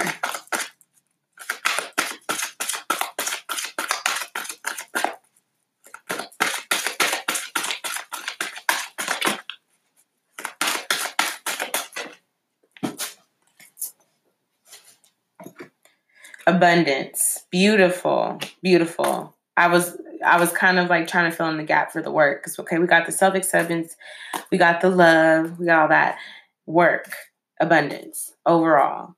Abundance. 16.63 17.45
Beautiful 17.51 18.39
beautiful. 18.63 19.35
I 19.57 19.67
was 19.67 19.99
i 20.25 20.39
was 20.39 20.53
kind 20.53 20.79
of 20.79 20.89
like 20.89 21.09
trying 21.09 21.29
to 21.29 21.37
fill 21.37 21.49
in 21.49 21.57
the 21.57 21.65
gap 21.65 21.91
for 21.91 22.01
the 22.01 22.11
work 22.13 22.41
because 22.41 22.57
okay 22.59 22.79
we 22.79 22.87
got 22.87 23.07
the 23.07 23.13
self-acceptance 23.13 23.97
we 24.53 24.57
got 24.57 24.81
the 24.81 24.89
love 24.89 25.59
we 25.59 25.67
got 25.67 25.83
all 25.83 25.89
that 25.89 26.17
work 26.67 27.13
abundance 27.61 28.33
overall. 28.47 29.17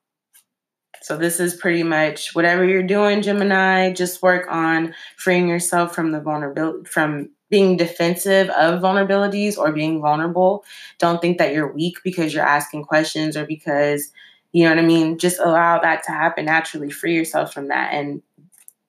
So 1.02 1.18
this 1.18 1.38
is 1.38 1.54
pretty 1.54 1.82
much 1.82 2.34
whatever 2.34 2.64
you're 2.64 2.82
doing 2.82 3.20
gemini 3.20 3.92
just 3.92 4.22
work 4.22 4.46
on 4.50 4.94
freeing 5.18 5.46
yourself 5.46 5.94
from 5.94 6.12
the 6.12 6.20
vulnerability 6.20 6.88
from 6.88 7.28
being 7.50 7.76
defensive 7.76 8.48
of 8.48 8.80
vulnerabilities 8.80 9.58
or 9.58 9.70
being 9.70 10.00
vulnerable. 10.00 10.64
Don't 10.98 11.20
think 11.20 11.36
that 11.36 11.52
you're 11.52 11.70
weak 11.70 11.98
because 12.02 12.32
you're 12.32 12.42
asking 12.42 12.84
questions 12.84 13.36
or 13.36 13.44
because 13.44 14.10
you 14.54 14.62
know 14.62 14.70
what 14.70 14.78
I 14.78 14.86
mean? 14.86 15.18
Just 15.18 15.40
allow 15.40 15.80
that 15.80 16.04
to 16.04 16.12
happen 16.12 16.44
naturally. 16.44 16.88
Free 16.88 17.12
yourself 17.12 17.52
from 17.52 17.68
that. 17.68 17.92
And 17.92 18.22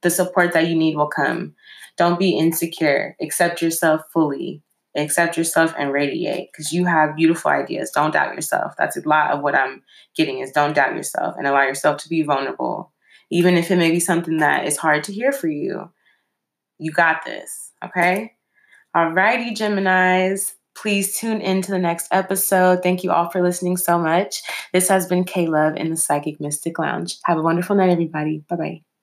the 0.03 0.11
support 0.11 0.53
that 0.53 0.67
you 0.67 0.75
need 0.75 0.95
will 0.95 1.07
come. 1.07 1.55
Don't 1.97 2.19
be 2.19 2.37
insecure. 2.37 3.15
Accept 3.19 3.63
yourself 3.63 4.01
fully. 4.13 4.61
Accept 4.95 5.37
yourself 5.37 5.73
and 5.75 5.91
radiate 5.91 6.49
because 6.51 6.71
you 6.71 6.85
have 6.85 7.15
beautiful 7.15 7.49
ideas. 7.49 7.89
Don't 7.89 8.11
doubt 8.11 8.35
yourself. 8.35 8.75
That's 8.77 8.95
a 8.95 9.09
lot 9.09 9.31
of 9.31 9.41
what 9.41 9.55
I'm 9.55 9.81
getting 10.15 10.37
is 10.37 10.51
don't 10.51 10.75
doubt 10.75 10.95
yourself 10.95 11.33
and 11.35 11.47
allow 11.47 11.63
yourself 11.63 11.97
to 12.03 12.09
be 12.09 12.21
vulnerable. 12.21 12.93
Even 13.31 13.55
if 13.55 13.71
it 13.71 13.77
may 13.77 13.89
be 13.89 13.99
something 13.99 14.37
that 14.37 14.67
is 14.67 14.77
hard 14.77 15.03
to 15.05 15.13
hear 15.13 15.31
for 15.31 15.47
you. 15.47 15.89
You 16.77 16.91
got 16.91 17.25
this. 17.25 17.71
Okay? 17.83 18.33
Alrighty, 18.95 19.57
Geminis. 19.57 20.53
Please 20.75 21.17
tune 21.17 21.41
in 21.41 21.61
to 21.63 21.71
the 21.71 21.79
next 21.79 22.07
episode. 22.11 22.83
Thank 22.83 23.03
you 23.03 23.11
all 23.11 23.29
for 23.29 23.41
listening 23.41 23.77
so 23.77 23.97
much. 23.97 24.41
This 24.73 24.89
has 24.89 25.07
been 25.07 25.23
Love 25.47 25.75
in 25.75 25.89
the 25.89 25.97
Psychic 25.97 26.39
Mystic 26.39 26.77
Lounge. 26.77 27.17
Have 27.25 27.37
a 27.37 27.41
wonderful 27.41 27.75
night, 27.75 27.89
everybody. 27.89 28.43
Bye 28.49 28.55
bye. 28.55 28.94